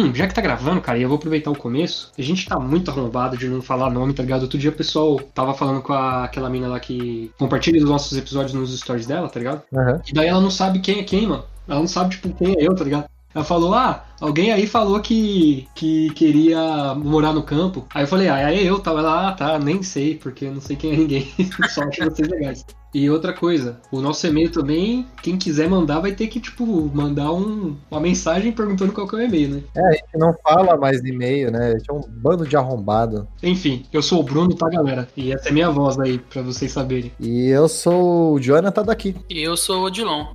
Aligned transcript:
Hum, 0.00 0.14
já 0.14 0.26
que 0.26 0.34
tá 0.34 0.40
gravando, 0.40 0.80
cara, 0.80 0.96
e 0.96 1.02
eu 1.02 1.08
vou 1.08 1.18
aproveitar 1.18 1.50
o 1.50 1.56
começo, 1.56 2.10
a 2.16 2.22
gente 2.22 2.48
tá 2.48 2.58
muito 2.58 2.90
arrombado 2.90 3.36
de 3.36 3.48
não 3.48 3.60
falar 3.60 3.90
nome, 3.90 4.14
tá 4.14 4.22
ligado? 4.22 4.42
Outro 4.42 4.58
dia 4.58 4.70
o 4.70 4.74
pessoal 4.74 5.18
tava 5.34 5.52
falando 5.52 5.82
com 5.82 5.92
a, 5.92 6.24
aquela 6.24 6.48
mina 6.48 6.68
lá 6.68 6.80
que 6.80 7.30
compartilha 7.38 7.76
os 7.76 7.88
nossos 7.88 8.16
episódios 8.16 8.54
nos 8.54 8.78
stories 8.78 9.06
dela, 9.06 9.28
tá 9.28 9.38
ligado? 9.38 9.62
Uhum. 9.70 10.00
E 10.08 10.14
daí 10.14 10.28
ela 10.28 10.40
não 10.40 10.50
sabe 10.50 10.78
quem 10.78 11.00
é 11.00 11.02
quem, 11.02 11.26
mano. 11.26 11.44
Ela 11.68 11.80
não 11.80 11.86
sabe, 11.86 12.10
tipo, 12.10 12.32
quem 12.32 12.54
é 12.58 12.66
eu, 12.66 12.74
tá 12.74 12.84
ligado? 12.84 13.04
Ela 13.34 13.44
falou, 13.44 13.74
ah, 13.74 14.04
alguém 14.20 14.52
aí 14.52 14.66
falou 14.66 15.00
que, 15.00 15.68
que 15.74 16.10
queria 16.10 16.94
morar 16.94 17.32
no 17.32 17.42
campo. 17.42 17.86
Aí 17.94 18.02
eu 18.02 18.08
falei, 18.08 18.28
ah, 18.28 18.52
é 18.52 18.62
eu, 18.62 18.80
tal. 18.80 18.98
Ela, 18.98 19.28
ah, 19.28 19.32
tá, 19.32 19.58
nem 19.58 19.82
sei, 19.82 20.16
porque 20.16 20.46
eu 20.46 20.54
não 20.54 20.60
sei 20.60 20.76
quem 20.76 20.92
é 20.92 20.96
ninguém. 20.96 21.32
Só 21.70 21.82
acho 21.84 22.04
vocês 22.04 22.28
legais. 22.28 22.66
E 22.92 23.08
outra 23.08 23.32
coisa, 23.32 23.80
o 23.92 24.00
nosso 24.00 24.26
e-mail 24.26 24.50
também, 24.50 25.06
quem 25.22 25.38
quiser 25.38 25.68
mandar 25.68 26.00
vai 26.00 26.12
ter 26.12 26.26
que, 26.26 26.40
tipo, 26.40 26.90
mandar 26.92 27.32
um, 27.32 27.76
uma 27.90 28.00
mensagem 28.00 28.52
perguntando 28.52 28.92
qual 28.92 29.06
que 29.06 29.14
é 29.14 29.18
o 29.18 29.22
e-mail, 29.22 29.48
né? 29.48 29.62
É, 29.76 29.86
a 29.86 29.92
gente 29.92 30.16
não 30.16 30.34
fala 30.42 30.76
mais 30.76 31.04
e-mail, 31.04 31.52
né? 31.52 31.68
A 31.68 31.78
gente 31.78 31.88
é 31.88 31.92
um 31.92 32.00
bando 32.00 32.46
de 32.46 32.56
arrombado. 32.56 33.28
Enfim, 33.42 33.86
eu 33.92 34.02
sou 34.02 34.20
o 34.20 34.22
Bruno, 34.22 34.54
tá, 34.54 34.68
galera? 34.68 35.08
E 35.16 35.32
essa 35.32 35.48
é 35.48 35.52
minha 35.52 35.70
voz 35.70 35.98
aí, 36.00 36.18
pra 36.18 36.42
vocês 36.42 36.72
saberem. 36.72 37.12
E 37.20 37.48
eu 37.48 37.68
sou 37.68 38.34
o 38.34 38.40
Jonathan 38.40 38.82
daqui. 38.82 39.14
E 39.28 39.40
eu 39.40 39.56
sou 39.56 39.82
o 39.82 39.84
Odilon. 39.84 40.26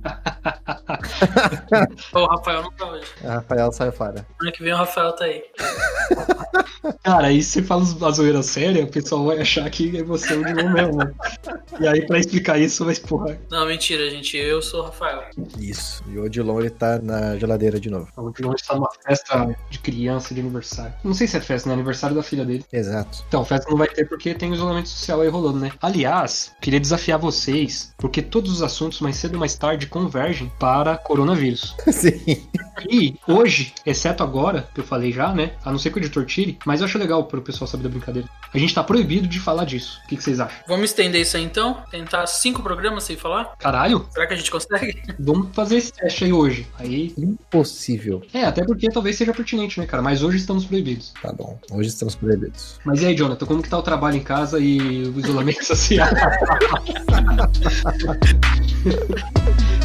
o 2.14 2.26
Rafael 2.26 2.62
não 2.62 2.72
tá 2.72 2.90
hoje. 2.90 3.06
Rafael 3.22 3.72
sai 3.72 3.90
fora. 3.90 4.26
Ano 4.40 4.52
que 4.52 4.62
vem 4.62 4.72
o 4.72 4.76
Rafael 4.76 5.12
tá 5.12 5.24
aí. 5.24 5.42
Cara, 7.02 7.28
aí 7.28 7.42
você 7.42 7.62
fala 7.62 7.82
a 7.82 8.10
zoeira 8.10 8.42
séria, 8.42 8.84
o 8.84 8.88
pessoal 8.88 9.24
vai 9.26 9.40
achar 9.40 9.68
que 9.70 9.96
é 9.96 10.02
você 10.02 10.34
o 10.34 10.40
Odilon 10.40 10.70
mesmo. 10.70 10.98
E 11.80 11.86
aí, 11.86 12.06
pra 12.06 12.18
explicar 12.18 12.58
isso, 12.58 12.84
vai 12.84 12.94
porra. 12.96 13.38
Não, 13.50 13.66
mentira, 13.66 14.08
gente. 14.10 14.36
Eu 14.36 14.62
sou 14.62 14.80
o 14.80 14.84
Rafael. 14.84 15.24
Isso. 15.58 16.02
E 16.08 16.18
o 16.18 16.24
Odilon, 16.24 16.60
ele 16.60 16.70
tá 16.70 16.98
na 16.98 17.36
geladeira 17.38 17.78
de 17.80 17.90
novo. 17.90 18.08
O 18.16 18.22
Odilon 18.22 18.54
está 18.54 18.74
numa 18.74 18.90
festa 19.06 19.56
de 19.70 19.78
criança, 19.78 20.34
de 20.34 20.40
aniversário. 20.40 20.94
Não 21.02 21.14
sei 21.14 21.26
se 21.26 21.36
é 21.36 21.40
festa, 21.40 21.68
né? 21.68 21.74
Aniversário 21.74 22.16
da 22.16 22.22
filha 22.22 22.44
dele. 22.44 22.64
Exato. 22.72 23.24
Então, 23.28 23.44
festa 23.44 23.70
não 23.70 23.78
vai 23.78 23.88
ter 23.88 24.08
porque 24.08 24.34
tem 24.34 24.52
isolamento 24.52 24.88
social 24.88 25.20
aí 25.20 25.28
rolando, 25.28 25.58
né? 25.58 25.72
Aliás, 25.82 26.52
queria 26.60 26.80
desafiar 26.80 27.18
vocês, 27.18 27.94
porque 27.98 28.22
todos 28.22 28.50
os 28.50 28.62
assuntos 28.62 29.00
mais 29.00 29.16
cedo 29.16 29.34
ou 29.34 29.40
mais 29.40 29.54
tarde 29.54 29.86
convergem 29.86 30.50
para 30.58 30.96
coronavírus. 30.96 31.74
Sim. 31.90 32.46
E 32.88 33.16
hoje, 33.26 33.72
exceto 33.84 34.22
agora, 34.22 34.68
que 34.74 34.80
eu 34.80 34.84
falei 34.84 35.12
já, 35.12 35.32
né? 35.32 35.52
A 35.64 35.70
não 35.70 35.78
ser 35.78 35.90
que 35.90 35.95
o 35.98 36.02
editor 36.02 36.24
tire, 36.24 36.58
mas 36.64 36.80
eu 36.80 36.86
acho 36.86 36.98
legal 36.98 37.24
pro 37.24 37.42
pessoal 37.42 37.68
saber 37.68 37.84
da 37.84 37.88
brincadeira. 37.88 38.28
A 38.52 38.58
gente 38.58 38.74
tá 38.74 38.82
proibido 38.82 39.26
de 39.26 39.40
falar 39.40 39.64
disso. 39.64 40.00
O 40.04 40.08
que, 40.08 40.16
que 40.16 40.22
vocês 40.22 40.40
acham? 40.40 40.56
Vamos 40.66 40.90
estender 40.90 41.20
isso 41.20 41.36
aí 41.36 41.44
então? 41.44 41.82
Tentar 41.90 42.26
cinco 42.26 42.62
programas 42.62 43.04
sem 43.04 43.16
falar? 43.16 43.56
Caralho? 43.58 44.06
Será 44.10 44.26
que 44.26 44.34
a 44.34 44.36
gente 44.36 44.50
consegue? 44.50 45.02
Vamos 45.18 45.54
fazer 45.54 45.76
esse 45.76 45.92
teste 45.92 46.24
aí 46.24 46.32
hoje. 46.32 46.66
Aí. 46.78 47.14
Impossível. 47.16 48.22
É, 48.32 48.44
até 48.44 48.64
porque 48.64 48.88
talvez 48.88 49.16
seja 49.16 49.32
pertinente, 49.32 49.80
né, 49.80 49.86
cara? 49.86 50.02
Mas 50.02 50.22
hoje 50.22 50.38
estamos 50.38 50.64
proibidos. 50.64 51.12
Tá 51.20 51.32
bom. 51.32 51.58
Hoje 51.70 51.88
estamos 51.88 52.14
proibidos. 52.14 52.78
Mas 52.84 53.02
e 53.02 53.06
aí, 53.06 53.14
Jonathan, 53.14 53.46
como 53.46 53.62
que 53.62 53.68
tá 53.68 53.78
o 53.78 53.82
trabalho 53.82 54.16
em 54.16 54.22
casa 54.22 54.58
e 54.58 55.04
o 55.04 55.18
isolamento 55.18 55.62
social? 55.64 56.08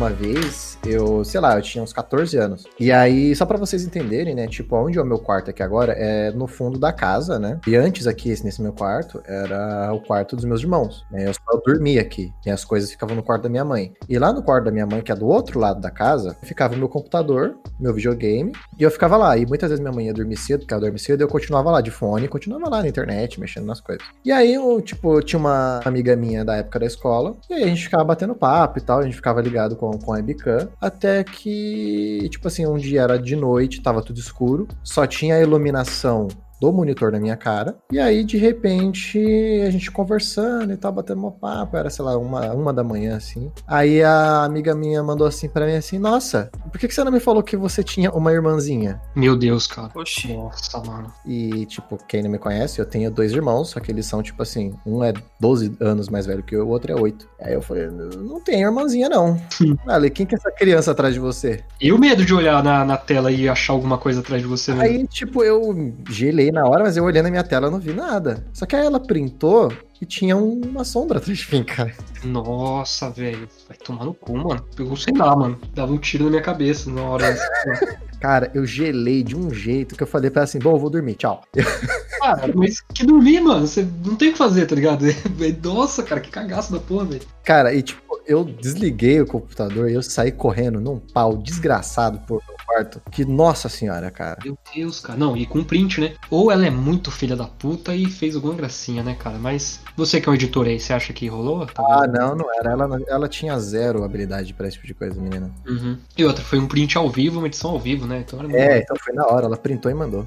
Uma 0.00 0.08
vez, 0.08 0.69
eu, 0.84 1.24
sei 1.24 1.40
lá, 1.40 1.56
eu 1.56 1.62
tinha 1.62 1.82
uns 1.84 1.92
14 1.92 2.36
anos. 2.36 2.64
E 2.78 2.90
aí, 2.90 3.34
só 3.36 3.44
pra 3.44 3.58
vocês 3.58 3.84
entenderem, 3.84 4.34
né? 4.34 4.46
Tipo, 4.46 4.76
onde 4.76 4.98
é 4.98 5.02
o 5.02 5.06
meu 5.06 5.18
quarto 5.18 5.50
aqui 5.50 5.62
agora 5.62 5.92
é 5.92 6.30
no 6.32 6.46
fundo 6.46 6.78
da 6.78 6.92
casa, 6.92 7.38
né? 7.38 7.60
E 7.66 7.76
antes 7.76 8.06
aqui, 8.06 8.30
esse- 8.30 8.44
nesse 8.44 8.62
meu 8.62 8.72
quarto, 8.72 9.22
era 9.26 9.92
o 9.92 10.00
quarto 10.00 10.34
dos 10.36 10.44
meus 10.44 10.60
irmãos. 10.62 11.04
Né? 11.10 11.28
Eu 11.28 11.34
só 11.34 11.60
dormia 11.64 12.00
aqui. 12.00 12.32
E 12.46 12.50
as 12.50 12.64
coisas 12.64 12.90
ficavam 12.90 13.14
no 13.14 13.22
quarto 13.22 13.42
da 13.42 13.48
minha 13.48 13.64
mãe. 13.64 13.92
E 14.08 14.18
lá 14.18 14.32
no 14.32 14.42
quarto 14.42 14.64
da 14.64 14.70
minha 14.70 14.86
mãe, 14.86 15.00
que 15.02 15.12
é 15.12 15.14
do 15.14 15.26
outro 15.26 15.58
lado 15.60 15.80
da 15.80 15.90
casa, 15.90 16.36
ficava 16.42 16.74
o 16.74 16.78
meu 16.78 16.88
computador, 16.88 17.56
meu 17.78 17.92
videogame. 17.92 18.52
E 18.78 18.82
eu 18.82 18.90
ficava 18.90 19.16
lá. 19.16 19.36
E 19.36 19.44
muitas 19.46 19.68
vezes 19.70 19.80
minha 19.82 19.92
mãe 19.92 20.06
ia 20.06 20.14
dormir 20.14 20.36
cedo, 20.36 20.60
porque 20.60 20.72
ela 20.74 20.80
dormia 20.80 20.98
cedo, 20.98 21.20
e 21.20 21.24
eu 21.24 21.28
continuava 21.28 21.70
lá 21.70 21.80
de 21.80 21.90
fone, 21.90 22.26
continuava 22.28 22.68
lá 22.68 22.82
na 22.82 22.88
internet, 22.88 23.38
mexendo 23.38 23.66
nas 23.66 23.80
coisas. 23.80 24.02
E 24.24 24.32
aí, 24.32 24.54
eu, 24.54 24.80
tipo, 24.80 25.20
tinha 25.22 25.38
uma 25.38 25.80
amiga 25.84 26.16
minha 26.16 26.44
da 26.44 26.56
época 26.56 26.78
da 26.80 26.86
escola, 26.86 27.36
e 27.48 27.54
aí 27.54 27.64
a 27.64 27.66
gente 27.66 27.84
ficava 27.84 28.04
batendo 28.04 28.34
papo 28.34 28.78
e 28.78 28.82
tal, 28.82 28.98
a 29.00 29.02
gente 29.02 29.14
ficava 29.16 29.40
ligado 29.40 29.76
com, 29.76 29.90
com 29.98 30.12
a 30.12 30.16
webcam, 30.16 30.68
até 30.80 31.24
que, 31.24 32.28
tipo 32.30 32.48
assim, 32.48 32.66
um 32.66 32.76
dia 32.76 33.02
era 33.02 33.18
de 33.18 33.36
noite, 33.36 33.82
tava 33.82 34.02
tudo 34.02 34.18
escuro, 34.18 34.68
só 34.82 35.06
tinha 35.06 35.36
a 35.36 35.40
iluminação 35.40 36.28
do 36.60 36.72
monitor 36.72 37.10
na 37.10 37.18
minha 37.18 37.36
cara. 37.36 37.76
E 37.90 37.98
aí, 37.98 38.22
de 38.22 38.36
repente, 38.36 39.18
a 39.66 39.70
gente 39.70 39.90
conversando 39.90 40.72
e 40.72 40.76
tal, 40.76 40.92
batendo 40.92 41.20
uma 41.20 41.30
papo, 41.30 41.76
era, 41.76 41.88
sei 41.88 42.04
lá, 42.04 42.16
uma, 42.18 42.52
uma 42.52 42.72
da 42.72 42.84
manhã, 42.84 43.16
assim. 43.16 43.50
Aí 43.66 44.02
a 44.02 44.44
amiga 44.44 44.74
minha 44.74 45.02
mandou 45.02 45.26
assim 45.26 45.48
pra 45.48 45.66
mim 45.66 45.74
assim, 45.74 45.98
nossa, 45.98 46.50
por 46.70 46.78
que, 46.78 46.86
que 46.86 46.94
você 46.94 47.02
não 47.02 47.10
me 47.10 47.20
falou 47.20 47.42
que 47.42 47.56
você 47.56 47.82
tinha 47.82 48.10
uma 48.10 48.32
irmãzinha? 48.32 49.00
Meu 49.16 49.34
Deus, 49.34 49.66
cara. 49.66 49.90
Oxi. 49.94 50.34
Nossa, 50.34 50.78
mano. 50.80 51.12
E, 51.24 51.64
tipo, 51.66 51.96
quem 52.06 52.22
não 52.22 52.30
me 52.30 52.38
conhece, 52.38 52.78
eu 52.78 52.84
tenho 52.84 53.10
dois 53.10 53.32
irmãos, 53.32 53.70
só 53.70 53.80
que 53.80 53.90
eles 53.90 54.04
são, 54.04 54.22
tipo 54.22 54.42
assim, 54.42 54.74
um 54.84 55.02
é 55.02 55.14
12 55.40 55.76
anos 55.80 56.08
mais 56.08 56.26
velho 56.26 56.42
que 56.42 56.54
eu, 56.54 56.66
o 56.66 56.68
outro 56.68 56.92
é 56.92 56.94
8. 56.94 57.26
Aí 57.40 57.54
eu 57.54 57.62
falei, 57.62 57.88
não 57.88 58.40
tem 58.40 58.60
irmãzinha, 58.60 59.08
não. 59.08 59.40
Hum. 59.62 59.76
Ali, 59.86 60.10
quem 60.10 60.26
que 60.26 60.34
é 60.34 60.38
essa 60.38 60.50
criança 60.50 60.90
atrás 60.90 61.14
de 61.14 61.20
você? 61.20 61.64
E 61.80 61.90
o 61.92 61.98
medo 61.98 62.24
de 62.24 62.34
olhar 62.34 62.62
na, 62.62 62.84
na 62.84 62.96
tela 62.96 63.32
e 63.32 63.48
achar 63.48 63.72
alguma 63.72 63.96
coisa 63.96 64.20
atrás 64.20 64.42
de 64.42 64.48
você, 64.48 64.74
né? 64.74 64.84
Aí, 64.84 65.06
tipo, 65.06 65.42
eu 65.42 65.94
gelei 66.08 66.49
na 66.52 66.64
hora, 66.66 66.84
mas 66.84 66.96
eu 66.96 67.04
olhei 67.04 67.22
na 67.22 67.30
minha 67.30 67.44
tela 67.44 67.68
e 67.68 67.70
não 67.70 67.78
vi 67.78 67.92
nada. 67.92 68.44
Só 68.52 68.66
que 68.66 68.76
aí 68.76 68.84
ela 68.84 69.00
printou 69.00 69.72
e 70.00 70.06
tinha 70.06 70.36
uma 70.36 70.82
sombra 70.84 71.18
atrás 71.18 71.38
de 71.38 71.54
mim, 71.54 71.62
cara. 71.62 71.92
Nossa, 72.24 73.10
velho. 73.10 73.48
Vai 73.68 73.76
tomar 73.76 74.04
no 74.04 74.14
cu, 74.14 74.36
mano. 74.36 74.64
Eu 74.78 74.96
sei 74.96 75.14
lá, 75.14 75.36
mano. 75.36 75.58
Dava 75.74 75.92
um 75.92 75.98
tiro 75.98 76.24
na 76.24 76.30
minha 76.30 76.42
cabeça 76.42 76.90
na 76.90 77.02
hora. 77.02 77.36
Cara, 78.20 78.50
eu 78.54 78.66
gelei 78.66 79.22
de 79.22 79.34
um 79.34 79.50
jeito 79.50 79.94
que 79.94 80.02
eu 80.02 80.06
falei 80.06 80.30
pra 80.30 80.40
ela 80.40 80.44
assim, 80.44 80.58
bom, 80.58 80.72
eu 80.72 80.78
vou 80.78 80.90
dormir, 80.90 81.14
tchau. 81.14 81.42
Cara, 82.20 82.52
mas 82.54 82.82
que 82.82 83.04
dormir, 83.06 83.40
mano. 83.40 83.66
Você 83.66 83.86
não 84.04 84.14
tem 84.14 84.28
o 84.28 84.32
que 84.32 84.38
fazer, 84.38 84.66
tá 84.66 84.74
ligado? 84.74 85.06
Nossa, 85.64 86.02
cara, 86.02 86.20
que 86.20 86.30
cagaço 86.30 86.70
da 86.70 86.78
porra, 86.78 87.06
velho. 87.06 87.22
Cara, 87.44 87.72
e 87.72 87.82
tipo, 87.82 88.20
eu 88.26 88.44
desliguei 88.44 89.22
o 89.22 89.26
computador 89.26 89.90
e 89.90 89.94
eu 89.94 90.02
saí 90.02 90.30
correndo 90.30 90.80
num 90.80 90.98
pau 90.98 91.38
desgraçado 91.38 92.20
por 92.26 92.42
quarto. 92.70 93.02
Que, 93.10 93.24
nossa 93.24 93.68
senhora, 93.68 94.10
cara. 94.10 94.38
Meu 94.44 94.56
Deus, 94.74 95.00
cara. 95.00 95.18
Não, 95.18 95.36
e 95.36 95.44
com 95.44 95.64
print, 95.64 96.00
né? 96.00 96.14
Ou 96.30 96.50
ela 96.50 96.64
é 96.64 96.70
muito 96.70 97.10
filha 97.10 97.34
da 97.34 97.44
puta 97.44 97.94
e 97.94 98.06
fez 98.06 98.36
alguma 98.36 98.54
gracinha, 98.54 99.02
né, 99.02 99.16
cara? 99.18 99.38
Mas 99.38 99.80
você 99.96 100.20
que 100.20 100.28
é 100.28 100.32
um 100.32 100.34
editor 100.34 100.66
aí, 100.66 100.78
você 100.78 100.92
acha 100.92 101.12
que 101.12 101.26
rolou? 101.26 101.66
Tá 101.66 101.82
Ah, 101.82 102.06
não, 102.06 102.34
não 102.34 102.46
era. 102.54 102.70
Ela, 102.70 103.00
ela 103.08 103.28
tinha 103.28 103.58
zero 103.58 104.04
habilidade 104.04 104.54
pra 104.54 104.68
esse 104.68 104.76
tipo 104.76 104.86
de 104.86 104.94
coisa, 104.94 105.20
menina. 105.20 105.50
Uhum. 105.66 105.98
E 106.16 106.24
outra, 106.24 106.44
foi 106.44 106.58
um 106.58 106.68
print 106.68 106.96
ao 106.96 107.10
vivo, 107.10 107.38
uma 107.38 107.48
edição 107.48 107.72
ao 107.72 107.80
vivo, 107.80 108.06
né? 108.06 108.24
Então 108.26 108.38
era 108.38 108.56
É, 108.56 108.78
então 108.78 108.96
foi 108.96 109.14
na 109.14 109.26
hora, 109.26 109.46
ela 109.46 109.56
printou 109.56 109.90
e 109.90 109.94
mandou. 109.94 110.26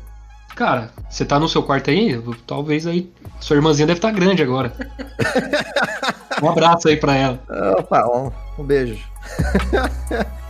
Cara, 0.56 0.92
você 1.10 1.26
tá 1.26 1.40
no 1.40 1.50
seu 1.50 1.64
quarto 1.64 1.90
aí? 1.90 2.22
Talvez 2.46 2.86
aí. 2.86 3.12
Sua 3.40 3.56
irmãzinha 3.56 3.88
deve 3.88 3.98
estar 3.98 4.12
grande 4.12 4.44
agora. 4.44 4.72
um 6.44 6.50
abraço 6.50 6.88
aí 6.90 6.98
pra 6.98 7.16
ela. 7.16 7.42
Opa, 7.80 8.06
um, 8.06 8.62
um 8.62 8.64
beijo. 8.64 9.04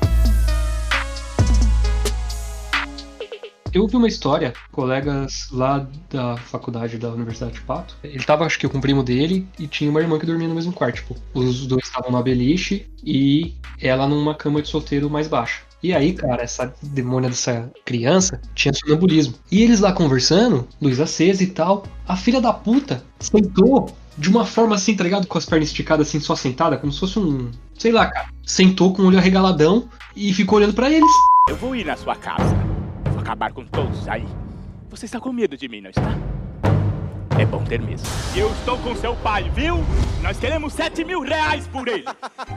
Eu 3.73 3.81
ouvi 3.81 3.95
uma 3.95 4.07
história, 4.07 4.53
colegas 4.71 5.47
lá 5.51 5.87
da 6.07 6.37
faculdade 6.37 6.99
da 6.99 7.09
Universidade 7.09 7.53
de 7.53 7.61
Pato. 7.61 7.97
Ele 8.03 8.23
tava, 8.23 8.45
acho 8.45 8.59
que, 8.59 8.67
com 8.67 8.77
o 8.77 8.81
primo 8.81 9.01
dele 9.01 9.47
e 9.57 9.65
tinha 9.65 9.89
uma 9.89 9.99
irmã 9.99 10.19
que 10.19 10.27
dormia 10.27 10.47
no 10.47 10.53
mesmo 10.53 10.71
quarto. 10.71 10.97
Tipo, 10.97 11.15
os 11.33 11.65
dois 11.65 11.85
estavam 11.85 12.11
numa 12.11 12.21
beliche 12.21 12.85
e 13.03 13.55
ela 13.81 14.07
numa 14.07 14.35
cama 14.35 14.61
de 14.61 14.67
solteiro 14.67 15.09
mais 15.09 15.27
baixa. 15.27 15.61
E 15.81 15.91
aí, 15.91 16.13
cara, 16.13 16.43
essa 16.43 16.71
demônia 16.83 17.29
dessa 17.29 17.71
criança 17.83 18.39
tinha 18.53 18.71
sonambulismo. 18.75 19.33
E 19.51 19.63
eles 19.63 19.79
lá 19.79 19.91
conversando, 19.91 20.67
luz 20.79 20.99
acesa 20.99 21.43
e 21.43 21.47
tal, 21.47 21.83
a 22.07 22.15
filha 22.15 22.39
da 22.39 22.53
puta 22.53 23.03
sentou 23.19 23.91
de 24.15 24.29
uma 24.29 24.45
forma 24.45 24.75
assim, 24.75 24.95
tá 24.95 25.03
ligado? 25.03 25.25
Com 25.25 25.39
as 25.39 25.47
pernas 25.47 25.69
esticadas 25.69 26.07
assim, 26.07 26.19
só 26.19 26.35
sentada, 26.35 26.77
como 26.77 26.93
se 26.93 26.99
fosse 26.99 27.17
um. 27.17 27.49
Sei 27.75 27.91
lá, 27.91 28.05
cara. 28.05 28.29
Sentou 28.45 28.93
com 28.93 29.01
o 29.01 29.07
olho 29.07 29.17
arregaladão 29.17 29.89
e 30.15 30.31
ficou 30.31 30.59
olhando 30.59 30.75
pra 30.75 30.91
eles. 30.91 31.11
Eu 31.49 31.55
vou 31.55 31.75
ir 31.75 31.85
na 31.85 31.97
sua 31.97 32.15
casa. 32.15 32.55
Acabar 33.23 33.53
com 33.53 33.65
todos 33.65 34.05
aí. 34.09 34.27
Você 34.89 35.05
está 35.05 35.17
com 35.17 35.31
medo 35.31 35.55
de 35.55 35.69
mim, 35.69 35.79
não 35.79 35.89
está? 35.89 36.09
É 37.39 37.45
bom 37.45 37.63
ter 37.63 37.79
mesmo. 37.79 38.05
Eu 38.35 38.51
estou 38.51 38.77
com 38.79 38.93
seu 38.97 39.15
pai, 39.15 39.49
viu? 39.49 39.77
Nós 40.21 40.37
queremos 40.37 40.73
7 40.73 41.05
mil 41.05 41.21
reais 41.21 41.65
por 41.65 41.87
ele. 41.87 42.03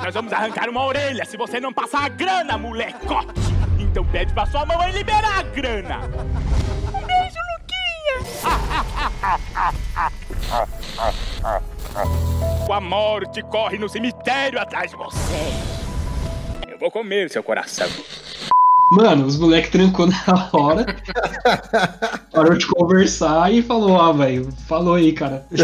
Nós 0.02 0.12
vamos 0.12 0.32
arrancar 0.32 0.68
uma 0.68 0.84
orelha 0.84 1.24
se 1.24 1.36
você 1.36 1.60
não 1.60 1.72
passar 1.72 2.04
a 2.06 2.08
grana, 2.08 2.58
molecote. 2.58 3.40
Então 3.78 4.04
pede 4.06 4.34
pra 4.34 4.44
sua 4.46 4.66
mamãe 4.66 4.90
liberar 4.90 5.38
a 5.38 5.42
grana. 5.44 6.00
Um 6.88 7.06
beijo, 7.06 7.38
Luquinha. 7.52 8.16
A 12.68 12.80
morte 12.80 13.40
corre 13.44 13.78
no 13.78 13.88
cemitério 13.88 14.60
atrás 14.60 14.90
de 14.90 14.96
você. 14.96 15.52
Eu 16.68 16.76
vou 16.76 16.90
comer 16.90 17.30
seu 17.30 17.44
coração. 17.44 17.88
Mano, 18.92 19.26
os 19.26 19.38
moleques 19.38 19.70
trancou 19.70 20.06
na 20.26 20.48
hora. 20.52 20.86
Parou 22.32 22.56
de 22.56 22.66
conversar 22.66 23.52
e 23.52 23.62
falou, 23.62 24.00
ah, 24.00 24.12
velho, 24.12 24.48
falou 24.66 24.94
aí, 24.94 25.12
cara. 25.12 25.46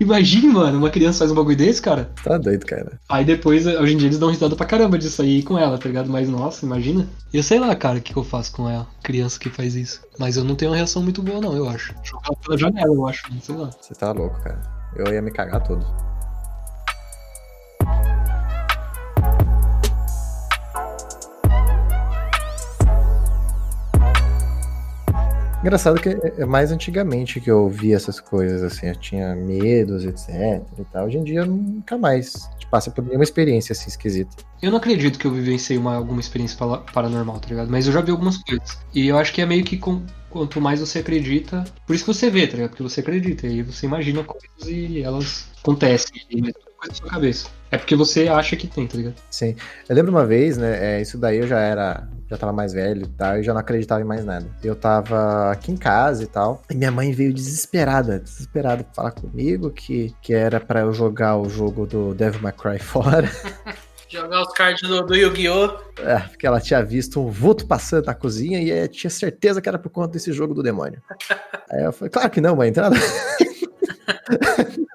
Imagine, 0.00 0.48
mano, 0.48 0.78
uma 0.78 0.88
criança 0.88 1.18
faz 1.18 1.30
um 1.30 1.34
bagulho 1.34 1.56
desse, 1.56 1.80
cara. 1.82 2.10
Tá 2.24 2.38
doido, 2.38 2.64
cara. 2.64 2.98
Aí 3.06 3.22
depois, 3.22 3.66
hoje 3.66 3.92
em 3.92 3.96
dia, 3.98 4.08
eles 4.08 4.18
dão 4.18 4.30
risada 4.30 4.56
pra 4.56 4.64
caramba 4.64 4.98
disso 4.98 5.20
aí 5.20 5.42
com 5.42 5.58
ela, 5.58 5.76
tá 5.76 5.88
ligado? 5.88 6.08
Mas 6.08 6.26
nossa, 6.26 6.64
imagina. 6.64 7.06
Eu 7.32 7.42
sei 7.42 7.60
lá, 7.60 7.76
cara, 7.76 7.98
o 7.98 8.00
que, 8.00 8.14
que 8.14 8.18
eu 8.18 8.24
faço 8.24 8.50
com 8.52 8.68
ela, 8.68 8.86
criança 9.02 9.38
que 9.38 9.50
faz 9.50 9.74
isso. 9.74 10.00
Mas 10.18 10.38
eu 10.38 10.44
não 10.44 10.54
tenho 10.54 10.70
uma 10.70 10.76
reação 10.76 11.02
muito 11.02 11.22
boa, 11.22 11.38
não, 11.38 11.54
eu 11.54 11.68
acho. 11.68 11.94
Jogar 12.02 12.34
pela 12.42 12.56
janela, 12.56 12.94
eu 12.94 13.06
acho, 13.06 13.28
sei 13.42 13.54
lá. 13.54 13.70
Você 13.78 13.94
tá 13.94 14.10
louco, 14.12 14.40
cara. 14.40 14.62
Eu 14.96 15.12
ia 15.12 15.20
me 15.20 15.30
cagar 15.30 15.62
todo. 15.62 15.84
Engraçado 25.60 26.00
que 26.00 26.08
é 26.08 26.20
é 26.38 26.46
mais 26.46 26.72
antigamente 26.72 27.40
que 27.40 27.50
eu 27.50 27.68
via 27.68 27.94
essas 27.96 28.18
coisas, 28.18 28.62
assim, 28.62 28.86
eu 28.86 28.96
tinha 28.96 29.34
medos, 29.36 30.04
etc 30.04 30.62
e 30.78 30.84
tal. 30.84 31.06
Hoje 31.06 31.18
em 31.18 31.24
dia 31.24 31.44
nunca 31.44 31.98
mais 31.98 32.48
passa 32.70 32.90
por 32.90 33.04
nenhuma 33.04 33.24
experiência 33.24 33.72
assim 33.72 33.88
esquisita. 33.88 34.36
Eu 34.62 34.70
não 34.70 34.78
acredito 34.78 35.18
que 35.18 35.26
eu 35.26 35.32
vivenciei 35.32 35.76
uma, 35.78 35.96
alguma 35.96 36.20
experiência 36.20 36.56
paranormal, 36.92 37.38
tá 37.40 37.48
ligado? 37.48 37.70
Mas 37.70 37.86
eu 37.86 37.92
já 37.92 38.00
vi 38.00 38.10
algumas 38.10 38.38
coisas. 38.38 38.78
E 38.94 39.08
eu 39.08 39.18
acho 39.18 39.32
que 39.34 39.42
é 39.42 39.46
meio 39.46 39.64
que 39.64 39.76
com- 39.76 40.02
quanto 40.30 40.60
mais 40.60 40.80
você 40.80 41.00
acredita. 41.00 41.64
Por 41.86 41.94
isso 41.94 42.04
que 42.04 42.14
você 42.14 42.30
vê, 42.30 42.46
tá 42.46 42.54
ligado? 42.54 42.70
Porque 42.70 42.82
você 42.82 43.00
acredita. 43.00 43.46
E 43.46 43.50
aí 43.50 43.62
você 43.62 43.86
imagina 43.86 44.22
coisas 44.24 44.66
e 44.68 45.02
elas 45.02 45.46
acontecem. 45.62 46.22
Coisa 46.80 46.92
na 46.92 46.94
sua 46.94 47.10
cabeça. 47.10 47.48
É 47.70 47.76
porque 47.76 47.94
você 47.94 48.26
acha 48.26 48.56
que 48.56 48.66
tem, 48.66 48.86
tá 48.86 48.96
ligado? 48.96 49.14
Sim. 49.30 49.54
Eu 49.86 49.94
lembro 49.94 50.10
uma 50.10 50.24
vez, 50.24 50.56
né? 50.56 50.96
é, 50.96 51.02
isso 51.02 51.18
daí 51.18 51.38
eu 51.38 51.46
já 51.46 51.60
era. 51.60 52.08
Já 52.28 52.38
tava 52.38 52.52
mais 52.52 52.72
velho 52.72 53.02
e 53.02 53.08
tal, 53.08 53.38
e 53.38 53.42
já 53.42 53.52
não 53.52 53.60
acreditava 53.60 54.00
em 54.00 54.04
mais 54.04 54.24
nada. 54.24 54.46
Eu 54.62 54.74
tava 54.76 55.50
aqui 55.50 55.72
em 55.72 55.76
casa 55.76 56.22
e 56.22 56.26
tal, 56.26 56.62
e 56.70 56.74
minha 56.76 56.90
mãe 56.90 57.12
veio 57.12 57.34
desesperada, 57.34 58.20
desesperada 58.20 58.84
pra 58.84 58.94
falar 58.94 59.10
comigo 59.10 59.68
que, 59.70 60.14
que 60.22 60.32
era 60.32 60.60
pra 60.60 60.80
eu 60.80 60.92
jogar 60.92 61.36
o 61.36 61.48
jogo 61.48 61.86
do 61.86 62.14
Devil 62.14 62.40
May 62.40 62.52
Cry 62.52 62.78
fora. 62.80 63.28
Jogar 64.08 64.42
os 64.42 64.52
cards 64.54 64.88
do, 64.88 65.06
do 65.06 65.14
Yu-Gi-Oh! 65.14 65.78
É, 66.02 66.18
porque 66.18 66.44
ela 66.44 66.60
tinha 66.60 66.82
visto 66.82 67.20
um 67.20 67.30
vulto 67.30 67.64
passando 67.64 68.06
na 68.06 68.14
cozinha 68.14 68.60
e 68.60 68.68
eh, 68.68 68.88
tinha 68.88 69.08
certeza 69.08 69.62
que 69.62 69.68
era 69.68 69.78
por 69.78 69.88
conta 69.88 70.08
desse 70.14 70.32
jogo 70.32 70.52
do 70.52 70.64
demônio. 70.64 71.00
Aí 71.70 71.84
eu 71.84 71.92
falei, 71.92 72.10
claro 72.10 72.28
que 72.28 72.40
não, 72.40 72.56
mãe, 72.56 72.72
nada. 72.74 72.96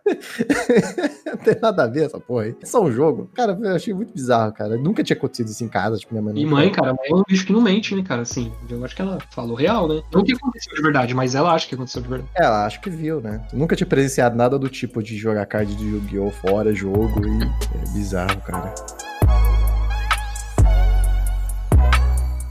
Não 0.06 1.38
tem 1.44 1.58
nada 1.60 1.84
a 1.84 1.88
ver 1.88 2.06
essa 2.06 2.20
porra 2.20 2.44
aí. 2.44 2.56
É 2.62 2.66
só 2.66 2.84
um 2.84 2.92
jogo. 2.92 3.30
Cara, 3.34 3.58
eu 3.60 3.76
achei 3.76 3.94
muito 3.94 4.14
bizarro, 4.14 4.54
cara. 4.54 4.78
Nunca 4.78 5.04
tinha 5.04 5.18
acontecido 5.18 5.48
isso 5.48 5.64
em 5.64 5.68
casa, 5.68 5.98
tipo, 5.98 6.14
minha 6.14 6.24
mãe. 6.24 6.38
E 6.38 6.46
mãe, 6.46 6.72
cara, 6.72 6.94
mãe 6.94 7.10
é 7.10 7.16
um 7.16 7.24
bicho 7.28 7.46
que 7.46 7.54
não 7.54 7.62
mente, 7.62 7.96
né, 7.96 8.04
cara? 8.04 8.22
Assim, 8.22 8.52
eu 8.70 8.84
acho 8.86 8.96
que 8.96 9.02
ela 9.02 9.18
falou 9.32 9.56
real, 9.56 9.88
né? 9.88 10.02
Não 10.14 10.24
que 10.24 10.34
aconteceu 10.34 10.76
de 10.76 10.82
verdade, 10.82 11.14
mas 11.14 11.34
ela 11.34 11.54
acha 11.54 11.68
que 11.68 11.76
aconteceu 11.76 12.02
de 12.02 12.08
verdade. 12.08 12.32
Ela 12.36 12.66
acho 12.66 12.80
que 12.82 12.90
viu, 12.90 13.20
né? 13.20 13.46
Eu 13.52 13.58
nunca 13.60 13.76
tinha 13.76 13.88
presenciado 13.88 14.36
nada 14.36 14.60
do 14.60 14.70
tipo 14.70 15.02
de 15.02 15.18
jogar 15.18 15.46
card 15.46 15.76
de 15.76 15.86
Yu-Gi-Oh! 15.86 16.32
fora, 16.32 16.74
jogo, 16.74 17.26
e 17.26 17.44
é 17.44 17.94
bizarro, 17.94 18.40
cara. 18.42 18.74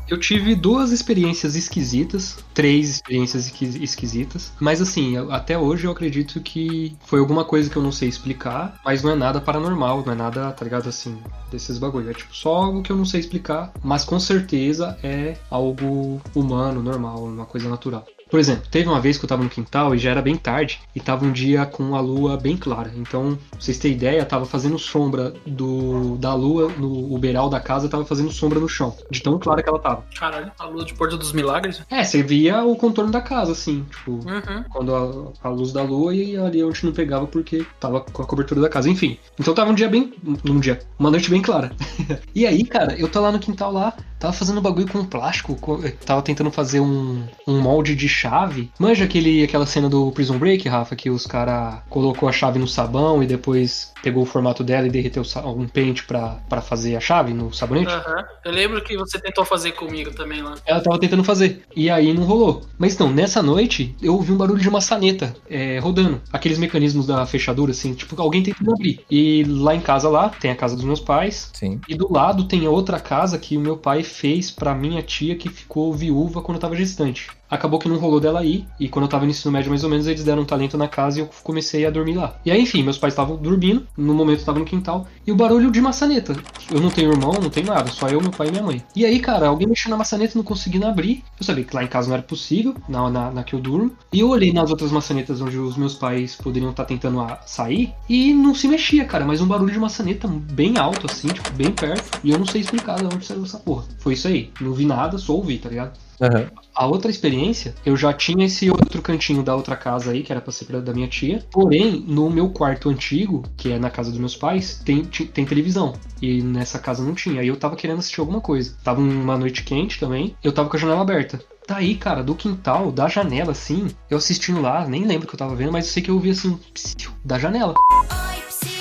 Eu 0.09 0.19
tive 0.21 0.55
duas 0.55 0.91
experiências 0.93 1.57
esquisitas, 1.57 2.37
três 2.53 2.91
experiências 2.91 3.47
esqui- 3.47 3.83
esquisitas, 3.83 4.53
mas 4.61 4.81
assim, 4.81 5.17
até 5.31 5.59
hoje 5.59 5.87
eu 5.87 5.91
acredito 5.91 6.41
que 6.41 6.95
foi 7.07 7.21
alguma 7.21 7.45
coisa 7.45 7.71
que 7.71 7.77
eu 7.77 7.83
não 7.83 7.91
sei 7.91 8.09
explicar, 8.09 8.79
mas 8.85 9.03
não 9.03 9.13
é 9.13 9.15
nada 9.15 9.41
paranormal, 9.41 10.03
não 10.05 10.13
é 10.13 10.17
nada, 10.17 10.53
tá 10.53 10.63
ligado, 10.65 10.89
assim, 10.89 11.17
desses 11.51 11.79
bagulho. 11.79 12.11
É 12.11 12.15
tipo 12.15 12.35
só 12.37 12.55
algo 12.55 12.83
que 12.83 12.93
eu 12.93 12.97
não 12.97 13.07
sei 13.07 13.21
explicar, 13.21 13.73
mas 13.83 14.05
com 14.05 14.21
certeza 14.21 14.99
é 15.03 15.39
algo 15.51 16.21
humano, 16.35 16.83
normal, 16.83 17.25
uma 17.25 17.47
coisa 17.47 17.69
natural. 17.69 18.05
Por 18.31 18.41
exemplo, 18.41 18.65
teve 18.71 18.89
uma 18.89 19.01
vez 19.01 19.17
que 19.19 19.25
eu 19.25 19.29
tava 19.29 19.43
no 19.45 19.49
quintal 19.51 19.95
e 19.95 19.99
já 19.99 20.11
era 20.11 20.21
bem 20.23 20.37
tarde 20.37 20.81
e 20.95 21.01
tava 21.01 21.25
um 21.25 21.31
dia 21.33 21.65
com 21.67 21.95
a 21.95 22.01
lua 22.01 22.37
bem 22.37 22.57
clara. 22.57 22.91
Então, 22.97 23.39
pra 23.51 23.61
vocês 23.61 23.79
terem 23.79 23.97
ideia, 23.97 24.25
tava 24.25 24.45
fazendo 24.45 24.79
sombra 24.79 25.33
do 25.47 26.17
da 26.19 26.35
lua 26.35 26.69
no 26.79 27.17
beiral 27.19 27.49
da 27.49 27.61
casa, 27.61 27.89
tava 27.89 28.05
fazendo 28.05 28.33
sombra 28.33 28.59
no 28.59 28.69
chão, 28.69 28.97
de 29.11 29.23
tão 29.23 29.39
clara 29.39 29.63
que 29.63 29.69
ela 29.69 29.79
tava. 29.79 30.05
Caralho, 30.19 30.51
a 30.59 30.65
lua 30.67 30.85
de 30.85 30.95
Porto 30.95 31.17
dos 31.17 31.33
Milagres? 31.33 31.83
É, 31.91 32.03
você 32.03 32.23
via 32.23 32.65
o 32.65 32.75
contorno 32.77 33.11
da 33.13 33.21
casa, 33.21 33.53
assim, 33.53 33.85
tipo, 33.91 34.13
Uhum. 34.13 34.65
quando 34.71 34.95
a, 34.95 35.47
a 35.47 35.51
luz 35.51 35.73
da 35.73 35.83
lua 35.83 36.15
e 36.15 36.37
ali 36.37 36.63
onde 36.65 36.85
não 36.85 36.93
pegava 36.93 37.27
porque 37.27 37.65
tava 37.79 38.01
com 38.01 38.23
a 38.23 38.27
cobertura 38.27 38.61
da 38.61 38.69
casa. 38.69 38.89
Enfim, 38.91 39.19
então 39.39 39.55
tava 39.55 39.71
um 39.71 39.75
dia 39.75 39.89
bem. 39.89 40.13
Um 40.45 40.59
dia, 40.59 40.81
uma 40.99 41.11
noite 41.11 41.31
bem 41.31 41.43
clara. 41.43 41.71
e 42.35 42.47
aí, 42.47 42.65
cara, 42.65 42.95
eu 42.99 43.09
tô 43.09 43.21
lá 43.21 43.31
no 43.31 43.39
quintal 43.39 43.73
lá, 43.73 43.93
tava 44.19 44.33
fazendo 44.33 44.61
bagulho 44.61 44.89
com 44.89 45.05
plástico, 45.05 45.55
co- 45.57 45.81
tava 46.05 46.23
tentando 46.23 46.51
fazer 46.51 46.81
um, 46.81 47.25
um 47.47 47.61
molde 47.61 47.95
de 47.95 48.09
chave. 48.15 48.71
Manja 48.79 49.05
aquele, 49.05 49.43
aquela 49.43 49.67
cena 49.67 49.89
do 49.89 50.11
Prison 50.13 50.39
Break, 50.39 50.69
Rafa, 50.69 50.95
que 50.95 51.11
os 51.11 51.27
cara 51.27 51.83
colocou 51.91 52.29
a 52.29 52.33
chave 52.33 52.59
no 52.59 52.69
sabão 52.69 53.23
e 53.23 53.27
depois 53.27 53.93
pegou 54.03 54.23
o 54.23 54.27
formato 54.27 54.63
dela 54.63 54.87
e 54.87 54.91
derreteu 54.91 55.23
um 55.57 55.67
pente 55.67 56.05
pra, 56.05 56.39
pra 56.49 56.61
fazer 56.61 56.95
a 56.95 57.01
chave 57.01 57.33
no 57.33 57.53
sabonete? 57.53 57.91
Aham. 57.91 58.25
Eu 58.45 58.53
lembro 58.53 58.83
que 58.85 58.97
você 58.97 59.19
tentou 59.19 59.45
fazer 59.47 59.73
comigo 59.73 60.15
também 60.15 60.43
lá. 60.43 60.55
Ela 60.67 60.81
tava 60.81 60.99
tentando 60.99 61.25
fazer. 61.25 61.63
E 61.75 61.89
aí 61.89 62.13
não 62.13 62.25
rolou. 62.25 62.67
Mas 62.79 62.95
então, 62.95 63.11
nessa 63.11 63.43
noite, 63.43 63.97
eu 64.03 64.15
ouvi 64.15 64.31
um 64.31 64.37
barulho 64.37 64.61
de 64.61 64.71
maçaneta 64.71 65.35
é, 65.49 65.79
rodando. 65.79 66.21
Aqueles 66.31 66.59
mecanismos 66.59 67.07
da 67.07 67.25
fechadura, 67.25 67.71
assim, 67.71 67.95
tipo, 67.95 68.21
alguém 68.21 68.43
tentando 68.43 68.73
abrir. 68.73 69.01
E 69.11 69.43
lá 69.45 69.75
em 69.75 69.81
casa, 69.81 70.09
lá, 70.09 70.29
tem 70.29 70.51
a 70.51 70.57
casa 70.57 70.77
dos 70.77 70.85
meus 70.85 71.01
pais. 71.01 71.51
Sim. 71.55 71.81
E 71.89 71.95
do 71.95 72.13
lado 72.13 72.45
tem 72.45 72.67
a 72.67 72.71
outra 72.71 73.01
casa 73.01 73.39
que 73.39 73.57
o 73.57 73.61
meu 73.61 73.79
pai 73.79 74.03
fez 74.03 74.51
pra 74.51 74.75
minha 74.75 75.03
tia 75.03 75.35
que 75.35 75.49
ficou 75.49 75.95
viúva 75.95 76.43
quando 76.43 76.57
eu 76.57 76.61
tava 76.61 76.77
gestante. 76.77 77.29
Acabou 77.51 77.79
que 77.79 77.89
não 77.89 77.99
rolou 77.99 78.19
dela 78.21 78.41
aí, 78.41 78.65
e 78.81 78.89
quando 78.89 79.05
eu 79.05 79.09
tava 79.09 79.25
no 79.25 79.31
ensino 79.31 79.53
médio 79.53 79.71
mais 79.71 79.85
ou 79.85 79.91
menos, 79.91 80.07
eles 80.07 80.25
deram 80.25 80.43
um 80.43 80.47
talento 80.47 80.77
na 80.77 80.89
casa 80.89 81.19
e 81.19 81.23
eu 81.23 81.31
comecei 81.43 81.85
a 81.87 81.91
dormir 81.91 82.15
lá. 82.15 82.37
E 82.45 82.51
aí, 82.51 82.61
enfim, 82.61 82.83
meus 82.83 82.99
pais 82.99 83.13
estavam 83.13 83.37
dormindo, 83.37 83.87
no 83.97 84.15
momento 84.15 84.41
eu 84.41 84.45
tava 84.47 84.59
no 84.59 84.65
quintal, 84.65 85.07
e 85.27 85.31
o 85.33 85.37
barulho 85.37 85.71
de 85.71 85.81
maçaneta. 85.81 86.35
Eu 86.71 86.81
não 86.81 86.91
tenho 86.91 87.13
irmão, 87.13 87.33
não 87.35 87.51
tenho 87.51 87.67
nada, 87.67 87.91
só 87.91 88.09
eu, 88.09 88.21
meu 88.21 88.31
pai 88.31 88.49
e 88.49 88.51
minha 88.51 88.63
mãe. 88.63 88.83
E 88.97 89.05
aí, 89.05 89.21
cara, 89.21 89.49
alguém 89.49 89.69
mexeu 89.69 89.91
na 89.91 89.97
maçaneta 89.97 90.33
não 90.37 90.43
conseguindo 90.45 90.87
abrir. 90.87 91.23
Eu 91.39 91.45
sabia 91.45 91.65
que 91.65 91.75
lá 91.77 91.85
em 91.85 91.87
casa 91.89 92.09
não 92.09 92.15
era 92.15 92.23
possível, 92.23 92.75
na, 92.89 93.09
na, 93.11 93.31
na 93.31 93.43
que 93.45 93.55
eu 93.55 93.61
durmo. 93.61 93.93
E 94.13 94.21
eu 94.21 94.29
olhei 94.31 94.53
nas 94.53 94.71
outras 94.71 94.91
maçanetas 94.91 95.41
onde 95.41 95.59
os 95.59 95.77
meus 95.77 95.95
pais 95.95 96.35
poderiam 96.35 96.71
estar 96.71 96.85
tentando 96.85 97.21
a- 97.21 97.41
sair, 97.47 97.93
e 98.09 98.33
não 98.33 98.55
se 98.55 98.67
mexia, 98.67 99.05
cara, 99.05 99.25
mas 99.25 99.41
um 99.41 99.47
barulho 99.47 99.73
de 99.73 99.79
maçaneta 99.79 100.27
bem 100.29 100.77
alto, 100.79 101.07
assim, 101.11 101.29
tipo, 101.29 101.51
bem 101.53 101.71
perto. 101.71 102.19
E 102.25 102.31
eu 102.31 102.39
não 102.39 102.47
sei 102.47 102.63
explicar 102.63 102.97
de 102.97 103.05
onde 103.05 103.25
saiu 103.25 103.45
essa 103.45 103.59
porra. 103.59 103.85
Foi 103.99 104.15
isso 104.15 104.27
aí. 104.29 104.51
Não 104.61 104.73
vi 104.73 104.85
nada, 104.87 105.19
só 105.19 105.35
ouvi, 105.35 105.59
tá 105.59 105.69
ligado? 105.69 105.93
Aham. 106.21 106.49
A 106.75 106.87
outra 106.87 107.11
experiência, 107.11 107.75
eu 107.87 107.97
já 107.97 108.13
tinha 108.13 108.47
esse 108.47 108.69
outro 108.69 109.01
cantinho 109.01 109.43
da 109.43 109.55
outra 109.55 109.77
casa 109.77 110.11
aí, 110.11 110.23
que 110.23 110.33
era 110.33 110.41
pra 110.41 110.53
ser 110.53 110.65
pra- 110.65 110.81
da 110.81 110.93
minha 110.93 111.07
tia. 111.07 111.45
Porém, 111.53 112.05
no 112.07 112.29
meu 112.31 112.49
quarto 112.51 112.89
antigo, 112.89 113.45
que 113.57 113.71
é 113.73 113.79
na 113.79 113.91
casa 113.91 114.11
dos 114.11 114.19
meus 114.19 114.35
pais, 114.37 114.81
tem, 114.85 115.05
tem 115.05 115.45
televisão. 115.45 115.95
E 116.21 116.43
nessa 116.43 116.79
casa 116.79 117.05
não 117.05 117.15
tinha. 117.15 117.41
Aí 117.41 117.49
eu 117.49 117.57
tava 117.57 117.77
querendo 117.77 117.99
assistir 118.01 118.21
alguma 118.21 118.41
coisa. 118.41 118.77
Tava 118.83 119.01
uma 119.01 119.37
noite 119.39 119.63
quente 119.63 120.01
também, 120.01 120.35
eu 120.43 120.53
tava 120.53 120.69
com 120.69 120.77
a 120.77 120.81
janela 120.81 121.03
aberta. 121.03 121.41
Daí, 121.67 121.95
cara, 121.95 122.23
do 122.23 122.35
quintal, 122.35 122.93
da 122.93 123.09
janela, 123.09 123.53
assim, 123.53 123.89
eu 124.11 124.19
assistindo 124.19 124.61
lá, 124.61 124.87
nem 124.87 125.07
lembro 125.07 125.25
o 125.27 125.29
que 125.29 125.35
eu 125.35 125.39
tava 125.39 125.55
vendo, 125.55 125.73
mas 125.73 125.87
eu 125.87 125.93
sei 125.93 126.03
que 126.03 126.11
eu 126.11 126.15
ouvi 126.17 126.31
assim, 126.31 126.49
um 126.51 126.59
psiu, 126.75 127.11
da 127.25 127.39
janela. 127.39 127.73
Oi, 127.93 128.43
Psyu, 128.49 128.74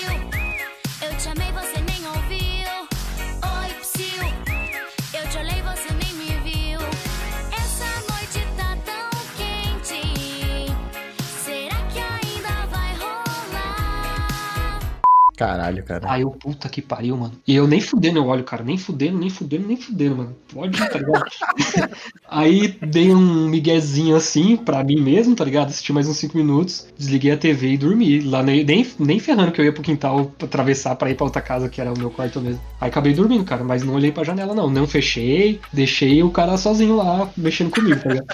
Caralho, 15.43 15.83
cara. 15.83 16.09
Aí 16.09 16.21
eu, 16.21 16.31
puta 16.31 16.69
que 16.69 16.81
pariu, 16.81 17.17
mano. 17.17 17.33
E 17.45 17.53
eu 17.53 17.67
nem 17.67 17.81
fudendo 17.81 18.17
eu 18.17 18.25
olho, 18.27 18.45
cara. 18.45 18.63
Nem 18.63 18.77
fudendo, 18.77 19.17
nem 19.17 19.29
fudendo, 19.29 19.67
nem 19.67 19.75
fudendo, 19.75 20.15
mano. 20.15 20.35
Pode, 20.53 20.77
tá 20.77 20.97
ligado? 20.97 21.25
Aí 22.31 22.69
dei 22.81 23.13
um 23.13 23.49
miguezinho 23.49 24.15
assim 24.15 24.55
pra 24.55 24.81
mim 24.85 25.01
mesmo, 25.01 25.35
tá 25.35 25.43
ligado? 25.43 25.67
Assisti 25.67 25.91
mais 25.91 26.07
uns 26.07 26.15
5 26.15 26.37
minutos, 26.37 26.87
desliguei 26.97 27.31
a 27.31 27.37
TV 27.37 27.73
e 27.73 27.77
dormi. 27.77 28.21
Lá 28.21 28.41
nem, 28.41 28.65
nem, 28.97 29.19
ferrando 29.19 29.51
que 29.51 29.59
eu 29.59 29.65
ia 29.65 29.73
pro 29.73 29.83
quintal 29.83 30.31
atravessar 30.41 30.95
pra 30.95 31.11
ir 31.11 31.15
pra 31.15 31.25
outra 31.25 31.41
casa, 31.41 31.67
que 31.67 31.81
era 31.81 31.91
o 31.91 31.97
meu 31.97 32.09
quarto 32.09 32.39
mesmo. 32.39 32.61
Aí 32.79 32.87
acabei 32.87 33.13
dormindo, 33.13 33.43
cara, 33.43 33.65
mas 33.65 33.83
não 33.83 33.95
olhei 33.95 34.13
pra 34.13 34.23
janela, 34.23 34.55
não. 34.55 34.69
Não 34.69 34.87
fechei, 34.87 35.59
deixei 35.73 36.23
o 36.23 36.31
cara 36.31 36.55
sozinho 36.55 36.95
lá, 36.95 37.29
mexendo 37.35 37.69
comigo, 37.69 37.99
tá 37.99 38.09
ligado? 38.09 38.27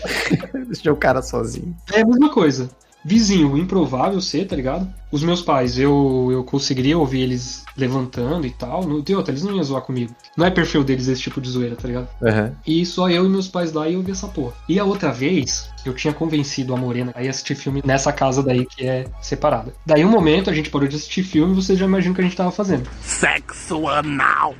Deixei 0.68 0.90
o 0.90 0.96
cara 0.96 1.20
sozinho. 1.20 1.76
É 1.92 2.00
a 2.00 2.06
mesma 2.06 2.30
coisa. 2.30 2.70
Vizinho 3.06 3.56
improvável 3.56 4.20
ser, 4.20 4.46
tá 4.46 4.56
ligado? 4.56 4.92
Os 5.12 5.22
meus 5.22 5.40
pais, 5.40 5.78
eu, 5.78 6.28
eu 6.32 6.42
conseguiria 6.42 6.98
ouvir 6.98 7.20
eles 7.20 7.64
levantando 7.76 8.44
e 8.44 8.50
tal. 8.50 8.82
No, 8.82 9.00
de 9.00 9.14
outra, 9.14 9.32
eles 9.32 9.44
não 9.44 9.54
iam 9.54 9.62
zoar 9.62 9.82
comigo. 9.82 10.12
Não 10.36 10.44
é 10.44 10.50
perfil 10.50 10.82
deles 10.82 11.06
esse 11.06 11.22
tipo 11.22 11.40
de 11.40 11.48
zoeira, 11.48 11.76
tá 11.76 11.86
ligado? 11.86 12.08
Aham. 12.20 12.52
E 12.66 12.84
só 12.84 13.08
eu 13.08 13.24
e 13.24 13.28
meus 13.28 13.46
pais 13.46 13.72
lá 13.72 13.88
e 13.88 13.94
eu 13.94 14.02
vi 14.02 14.10
essa 14.10 14.26
porra. 14.26 14.54
E 14.68 14.80
a 14.80 14.84
outra 14.84 15.12
vez, 15.12 15.70
eu 15.84 15.94
tinha 15.94 16.12
convencido 16.12 16.74
a 16.74 16.76
Morena 16.76 17.12
a 17.14 17.22
ir 17.22 17.28
assistir 17.28 17.54
filme 17.54 17.80
nessa 17.84 18.12
casa 18.12 18.42
daí 18.42 18.66
que 18.66 18.84
é 18.84 19.06
separada. 19.22 19.72
Daí 19.86 20.04
um 20.04 20.10
momento 20.10 20.50
a 20.50 20.52
gente 20.52 20.68
parou 20.68 20.88
de 20.88 20.96
assistir 20.96 21.22
filme 21.22 21.52
e 21.52 21.56
vocês 21.62 21.78
já 21.78 21.86
imaginam 21.86 22.12
o 22.12 22.14
que 22.16 22.22
a 22.22 22.24
gente 22.24 22.36
tava 22.36 22.50
fazendo. 22.50 22.90
Sexo 23.02 23.86
anal. 23.86 24.52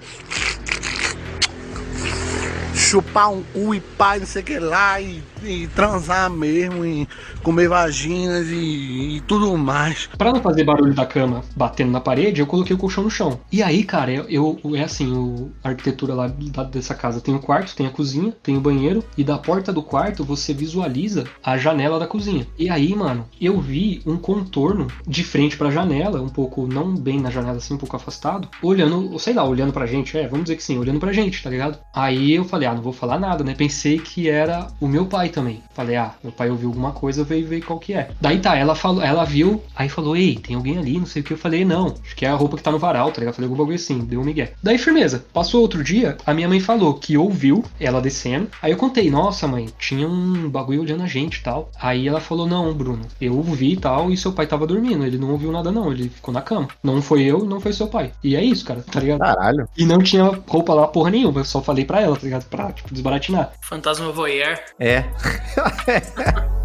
Chupar 2.86 3.32
um 3.32 3.42
cu 3.52 3.74
e 3.74 3.80
pai, 3.80 4.20
não 4.20 4.26
sei 4.26 4.42
o 4.42 4.44
que 4.44 4.58
lá, 4.58 5.00
e, 5.00 5.20
e 5.42 5.66
transar 5.68 6.30
mesmo, 6.30 6.84
e 6.86 7.08
comer 7.42 7.68
vaginas 7.68 8.46
e, 8.48 9.16
e 9.16 9.20
tudo 9.26 9.56
mais. 9.58 10.08
Pra 10.16 10.32
não 10.32 10.40
fazer 10.40 10.62
barulho 10.64 10.94
da 10.94 11.04
cama 11.04 11.42
batendo 11.56 11.90
na 11.90 12.00
parede, 12.00 12.40
eu 12.40 12.46
coloquei 12.46 12.76
o 12.76 12.78
colchão 12.78 13.02
no 13.02 13.10
chão. 13.10 13.40
E 13.50 13.60
aí, 13.62 13.82
cara, 13.82 14.12
eu, 14.12 14.24
eu- 14.62 14.76
é 14.76 14.84
assim, 14.84 15.12
o, 15.12 15.50
a 15.64 15.70
arquitetura 15.70 16.14
lá 16.14 16.28
da- 16.28 16.62
dessa 16.62 16.94
casa 16.94 17.20
tem 17.20 17.34
o 17.34 17.40
quarto, 17.40 17.74
tem 17.74 17.86
a 17.86 17.90
cozinha, 17.90 18.32
tem 18.42 18.56
o 18.56 18.60
banheiro, 18.60 19.02
e 19.18 19.24
da 19.24 19.36
porta 19.36 19.72
do 19.72 19.82
quarto 19.82 20.24
você 20.24 20.54
visualiza 20.54 21.24
a 21.42 21.58
janela 21.58 21.98
da 21.98 22.06
cozinha. 22.06 22.46
E 22.56 22.70
aí, 22.70 22.94
mano, 22.94 23.26
eu 23.40 23.60
vi 23.60 24.00
um 24.06 24.16
contorno 24.16 24.86
de 25.06 25.24
frente 25.24 25.56
pra 25.56 25.70
janela, 25.72 26.22
um 26.22 26.28
pouco, 26.28 26.66
não 26.68 26.94
bem 26.94 27.20
na 27.20 27.30
janela, 27.30 27.56
assim, 27.56 27.74
um 27.74 27.78
pouco 27.78 27.96
afastado, 27.96 28.48
olhando, 28.62 29.18
sei 29.18 29.34
lá, 29.34 29.42
olhando 29.44 29.72
pra 29.72 29.86
gente, 29.86 30.16
é, 30.16 30.28
vamos 30.28 30.44
dizer 30.44 30.56
que 30.56 30.62
sim, 30.62 30.78
olhando 30.78 31.00
pra 31.00 31.12
gente, 31.12 31.42
tá 31.42 31.50
ligado? 31.50 31.78
Aí 31.92 32.32
eu 32.32 32.44
falei, 32.44 32.68
ah, 32.68 32.75
não 32.76 32.82
vou 32.82 32.92
falar 32.92 33.18
nada, 33.18 33.42
né? 33.42 33.54
Pensei 33.54 33.98
que 33.98 34.28
era 34.28 34.68
o 34.80 34.86
meu 34.86 35.06
pai 35.06 35.28
também. 35.28 35.62
Falei, 35.74 35.96
ah, 35.96 36.14
meu 36.22 36.32
pai 36.32 36.50
ouviu 36.50 36.68
alguma 36.68 36.92
coisa, 36.92 37.24
veio 37.24 37.46
ver 37.46 37.62
qual 37.62 37.78
que 37.78 37.94
é. 37.94 38.10
Daí 38.20 38.38
tá, 38.38 38.56
ela 38.56 38.74
falou, 38.74 39.02
ela 39.02 39.24
viu, 39.24 39.62
aí 39.74 39.88
falou, 39.88 40.16
ei, 40.16 40.36
tem 40.36 40.56
alguém 40.56 40.78
ali, 40.78 40.98
não 40.98 41.06
sei 41.06 41.22
o 41.22 41.24
que. 41.24 41.32
Eu 41.32 41.38
falei, 41.38 41.64
não, 41.64 41.94
acho 42.04 42.14
que 42.14 42.24
é 42.24 42.28
a 42.28 42.34
roupa 42.34 42.56
que 42.56 42.62
tá 42.62 42.70
no 42.70 42.78
varal, 42.78 43.10
tá 43.10 43.20
ligado? 43.20 43.34
Falei 43.34 43.48
algum 43.48 43.58
bagulho 43.58 43.76
assim, 43.76 43.98
deu 44.00 44.20
um 44.20 44.24
migué. 44.24 44.52
Daí, 44.62 44.78
firmeza. 44.78 45.24
Passou 45.32 45.60
outro 45.62 45.82
dia, 45.82 46.16
a 46.24 46.32
minha 46.32 46.48
mãe 46.48 46.60
falou 46.60 46.94
que 46.94 47.16
ouviu 47.16 47.64
ela 47.80 48.00
descendo. 48.00 48.48
Aí 48.62 48.72
eu 48.72 48.76
contei, 48.76 49.10
nossa, 49.10 49.46
mãe, 49.48 49.68
tinha 49.78 50.06
um 50.08 50.48
bagulho 50.48 50.82
olhando 50.82 51.02
a 51.02 51.06
gente 51.06 51.36
e 51.36 51.42
tal. 51.42 51.70
Aí 51.80 52.06
ela 52.06 52.20
falou, 52.20 52.46
não, 52.46 52.72
Bruno, 52.72 53.06
eu 53.20 53.36
ouvi 53.36 53.72
e 53.72 53.76
tal, 53.76 54.10
e 54.10 54.16
seu 54.16 54.32
pai 54.32 54.46
tava 54.46 54.66
dormindo. 54.66 55.04
Ele 55.04 55.18
não 55.18 55.30
ouviu 55.30 55.50
nada, 55.50 55.72
não. 55.72 55.90
Ele 55.90 56.08
ficou 56.08 56.32
na 56.32 56.42
cama. 56.42 56.68
Não 56.82 57.00
foi 57.00 57.22
eu, 57.22 57.44
não 57.44 57.60
foi 57.60 57.72
seu 57.72 57.88
pai. 57.88 58.12
E 58.22 58.36
é 58.36 58.42
isso, 58.42 58.64
cara, 58.64 58.82
tá 58.82 59.00
ligado? 59.00 59.20
Caralho. 59.20 59.68
E 59.76 59.84
não 59.84 59.98
tinha 59.98 60.24
roupa 60.46 60.74
lá 60.74 60.86
porra 60.86 61.10
nenhuma. 61.10 61.40
Eu 61.40 61.44
só 61.44 61.62
falei 61.62 61.84
pra 61.84 62.00
ela, 62.00 62.16
tá 62.16 62.22
ligado? 62.22 62.44
Pra, 62.44 62.65
tipo, 62.72 62.92
desbaratinar. 62.92 63.52
Fantasma 63.60 64.12
voyeur. 64.12 64.58
É. 64.78 65.04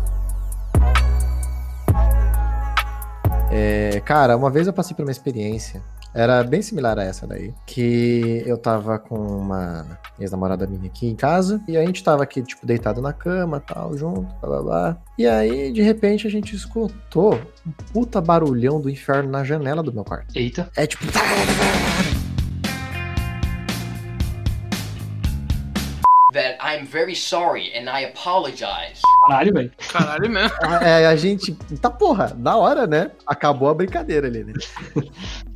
É, 3.53 3.99
cara, 4.05 4.37
uma 4.37 4.49
vez 4.49 4.65
eu 4.65 4.71
passei 4.71 4.95
por 4.95 5.03
uma 5.03 5.11
experiência, 5.11 5.83
era 6.13 6.43
bem 6.43 6.61
similar 6.61 6.97
a 6.97 7.03
essa 7.03 7.27
daí, 7.27 7.53
que 7.65 8.43
eu 8.45 8.57
tava 8.57 8.97
com 8.97 9.15
uma 9.15 9.99
ex-namorada 10.19 10.65
minha 10.67 10.87
aqui 10.87 11.07
em 11.07 11.15
casa, 11.15 11.61
e 11.67 11.75
a 11.77 11.85
gente 11.85 12.03
tava 12.03 12.23
aqui, 12.23 12.41
tipo, 12.41 12.65
deitado 12.65 13.01
na 13.01 13.11
cama, 13.11 13.59
tal, 13.59 13.97
junto, 13.97 14.33
blá 14.39 14.49
blá 14.49 14.61
blá. 14.61 14.97
E 15.17 15.27
aí, 15.27 15.71
de 15.71 15.81
repente, 15.81 16.27
a 16.27 16.29
gente 16.29 16.55
escutou 16.55 17.39
um 17.65 17.71
puta 17.91 18.21
barulhão 18.21 18.79
do 18.79 18.89
inferno 18.89 19.29
na 19.29 19.43
janela 19.43 19.83
do 19.83 19.93
meu 19.93 20.03
quarto. 20.03 20.33
Eita. 20.35 20.69
É 20.75 20.87
tipo. 20.87 21.05
that 26.33 26.57
I'm 26.61 26.85
very 26.85 27.15
sorry 27.15 27.71
and 27.73 27.89
I 27.89 28.01
apologize. 28.05 29.01
Caralho, 29.27 29.53
velho. 29.53 29.71
Caralho 29.91 30.29
mesmo. 30.29 30.57
É, 30.81 31.05
a 31.05 31.15
gente. 31.15 31.53
Tá 31.81 31.89
porra, 31.89 32.35
na 32.37 32.57
hora, 32.57 32.87
né? 32.87 33.11
Acabou 33.25 33.69
a 33.69 33.73
brincadeira 33.73 34.27
ali, 34.27 34.43
né? 34.43 34.53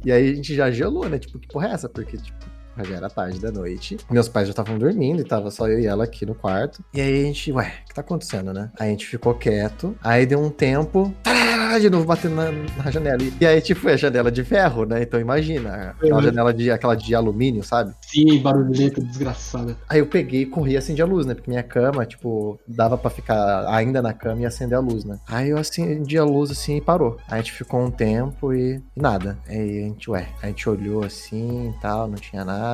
E 0.06 0.12
aí 0.12 0.32
a 0.32 0.36
gente 0.36 0.54
já 0.54 0.70
gelou, 0.70 1.10
né? 1.10 1.18
Tipo, 1.18 1.40
que 1.40 1.48
porra 1.48 1.70
é 1.70 1.72
essa? 1.72 1.90
Porque, 1.90 2.16
tipo, 2.16 2.38
já 2.84 2.96
era 2.96 3.10
tarde 3.10 3.40
da 3.40 3.52
noite. 3.52 3.98
Meus 4.10 4.28
pais 4.28 4.48
já 4.48 4.52
estavam 4.52 4.78
dormindo 4.78 5.22
e 5.22 5.24
tava 5.24 5.50
só 5.52 5.68
eu 5.68 5.80
e 5.80 5.86
ela 5.86 6.04
aqui 6.04 6.26
no 6.26 6.36
quarto. 6.36 6.84
E 6.94 7.00
aí 7.02 7.22
a 7.24 7.26
gente, 7.26 7.52
ué, 7.52 7.74
o 7.84 7.88
que 7.88 7.94
tá 7.96 8.02
acontecendo, 8.02 8.54
né? 8.54 8.70
Aí 8.80 8.88
a 8.90 8.92
gente 8.92 9.06
ficou 9.08 9.34
quieto. 9.34 9.96
Aí 10.04 10.26
deu 10.26 10.40
um 10.40 10.50
tempo. 10.50 11.14
tarará, 11.24 11.80
De 11.80 11.90
novo 11.90 12.06
batendo 12.06 12.36
na, 12.36 12.52
na 12.52 12.92
janela. 12.92 13.18
E 13.40 13.46
aí, 13.46 13.62
tipo, 13.62 13.88
é 13.90 13.98
janela 13.98 14.32
de 14.32 14.44
ferro, 14.44 14.86
né? 14.86 15.02
Então 15.04 15.20
imagina, 15.20 15.96
aquela 16.00 16.16
Uhum. 16.18 16.22
janela 16.24 16.54
de 16.54 16.72
aquela 16.72 16.96
de 16.96 17.14
alumínio, 17.16 17.64
sabe? 17.64 17.94
Sim, 18.02 18.40
barulhenta, 18.42 19.02
desgraçada. 19.02 19.76
Aí 19.90 20.00
eu 20.00 20.08
peguei 20.08 20.42
e 20.42 20.46
corri 20.46 20.74
e 20.74 20.78
acendi 20.78 21.02
a 21.02 21.06
luz, 21.06 21.26
né? 21.26 21.34
Porque 21.34 21.50
minha 21.50 21.64
cama, 21.64 22.06
tipo, 22.06 22.60
dava 22.68 22.98
pra 22.98 23.10
ficar 23.10 23.66
ainda 23.68 24.02
na 24.02 24.14
cama 24.14 24.42
e 24.42 24.46
acender 24.46 24.78
a 24.78 24.82
luz, 24.82 25.04
né? 25.06 25.20
Aí 25.28 25.50
eu 25.50 25.58
acendi 25.58 26.18
a 26.18 26.24
luz 26.24 26.52
assim 26.52 26.78
e 26.78 26.82
parou. 26.82 27.18
Aí 27.28 27.36
a 27.40 27.42
gente 27.42 27.52
ficou 27.54 27.82
um 27.82 27.92
tempo 27.92 28.54
e 28.54 28.82
nada. 28.96 29.38
Aí 29.48 29.80
a 29.80 29.88
gente, 29.88 30.10
ué, 30.10 30.28
a 30.42 30.48
gente 30.48 30.70
olhou 30.70 31.04
assim 31.04 31.74
e 31.76 31.82
tal, 31.82 32.08
não 32.08 32.16
tinha 32.16 32.44
nada. 32.46 32.65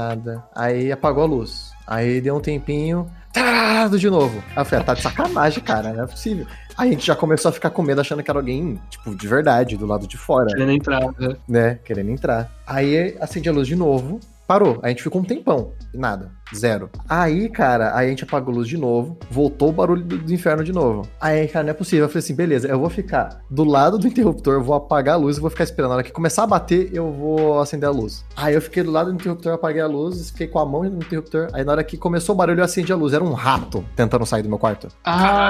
Aí 0.56 0.92
apagou 0.92 1.24
a 1.24 1.28
luz. 1.28 1.72
Aí 1.88 2.22
deu 2.22 2.36
um 2.36 2.40
tempinho, 2.40 3.12
tarará, 3.34 3.88
de 3.88 4.10
novo. 4.10 4.44
Aí 4.56 4.62
eu 4.62 4.66
falei, 4.66 4.82
ah, 4.84 4.86
tá 4.86 4.94
de 4.94 5.02
sacanagem, 5.02 5.64
cara, 5.64 5.94
não 5.94 6.04
é 6.04 6.08
possível. 6.08 6.46
Aí 6.78 6.90
a 6.90 6.92
gente 6.94 7.06
já 7.06 7.16
começou 7.16 7.50
a 7.50 7.52
ficar 7.52 7.70
com 7.70 7.82
medo 7.82 8.02
achando 8.02 8.24
que 8.24 8.32
era 8.32 8.40
alguém, 8.40 8.80
tipo, 8.90 9.14
de 9.16 9.28
verdade, 9.28 9.78
do 9.78 9.86
lado 9.86 10.08
de 10.08 10.18
fora 10.18 10.48
Querendo 10.48 10.72
entrar. 10.72 11.02
né? 11.20 11.36
né, 11.48 11.80
querendo 11.84 12.10
entrar. 12.10 12.50
Aí 12.66 13.16
acendi 13.20 13.50
a 13.50 13.52
luz 13.52 13.68
de 13.68 13.76
novo, 13.76 14.20
parou. 14.52 14.80
Aí 14.84 14.88
a 14.88 14.90
gente 14.90 15.04
ficou 15.04 15.22
um 15.22 15.24
tempão, 15.24 15.72
e 15.94 15.98
nada, 15.98 16.30
zero. 16.54 16.90
Aí, 17.08 17.48
cara, 17.48 17.96
aí 17.96 18.08
a 18.08 18.10
gente 18.10 18.26
apagou 18.26 18.54
a 18.54 18.58
luz 18.58 18.68
de 18.68 18.78
novo, 18.78 19.18
voltou 19.30 19.70
o 19.70 19.72
barulho 19.72 20.04
do, 20.04 20.18
do 20.18 20.34
inferno 20.34 20.62
de 20.62 20.74
novo. 20.74 21.08
Aí, 21.22 21.48
cara, 21.48 21.64
não 21.64 21.72
é 21.72 21.74
possível. 21.74 22.04
Eu 22.04 22.10
falei 22.10 22.20
assim, 22.20 22.36
beleza, 22.36 22.68
eu 22.68 22.78
vou 22.78 22.90
ficar 22.90 23.40
do 23.50 23.64
lado 23.64 23.98
do 23.98 24.08
interruptor, 24.08 24.56
eu 24.56 24.64
vou 24.64 24.76
apagar 24.76 25.16
a 25.16 25.18
luz 25.18 25.38
e 25.38 25.40
vou 25.40 25.50
ficar 25.50 25.64
esperando. 25.64 25.92
Na 25.92 25.96
hora 25.96 26.04
que 26.04 26.12
começar 26.12 26.44
a 26.44 26.48
bater, 26.48 26.90
eu 26.94 27.14
vou 27.14 27.62
acender 27.62 27.88
a 27.88 27.92
luz. 27.94 28.26
Aí 28.36 28.54
eu 28.54 28.62
fiquei 28.62 28.84
do 28.84 28.92
lado 28.92 29.10
do 29.10 29.16
interruptor, 29.16 29.54
apaguei 29.54 29.82
a 29.82 29.88
luz, 29.88 30.32
fiquei 30.32 30.48
com 30.48 30.60
a 30.60 30.66
mão 30.66 30.84
no 30.84 30.98
interruptor. 30.98 31.48
Aí 31.54 31.64
na 31.64 31.72
hora 31.72 31.84
que 31.84 31.96
começou 31.96 32.36
o 32.36 32.38
barulho, 32.38 32.60
eu 32.60 32.66
acendi 32.66 32.92
a 32.92 32.96
luz. 32.98 33.14
Era 33.14 33.24
um 33.24 33.32
rato 33.32 33.86
tentando 33.96 34.26
sair 34.26 34.44
do 34.44 34.50
meu 34.50 34.60
quarto. 34.60 34.90
Ah, 35.06 35.50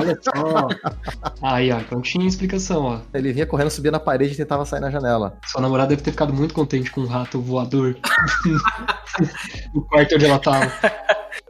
olha 0.00 0.18
só. 0.20 0.68
Aí, 1.40 1.70
ó, 1.70 1.78
então 1.78 2.00
tinha 2.00 2.26
explicação, 2.26 2.84
ó. 2.84 2.98
Ele 3.14 3.32
vinha 3.32 3.46
correndo, 3.46 3.70
subia 3.70 3.92
na 3.92 4.00
parede 4.00 4.34
e 4.34 4.36
tentava 4.36 4.64
sair 4.64 4.80
na 4.80 4.90
janela. 4.90 5.38
Sua 5.46 5.60
namorada 5.60 5.90
deve 5.90 6.02
ter 6.02 6.10
ficado 6.10 6.32
muito 6.32 6.52
contente 6.52 6.90
com 6.90 7.02
um 7.02 7.06
rato 7.06 7.40
voador 7.40 7.91
no 9.74 9.82
quarto 9.86 10.14
onde 10.14 10.24
ela 10.24 10.38
tava. 10.38 10.72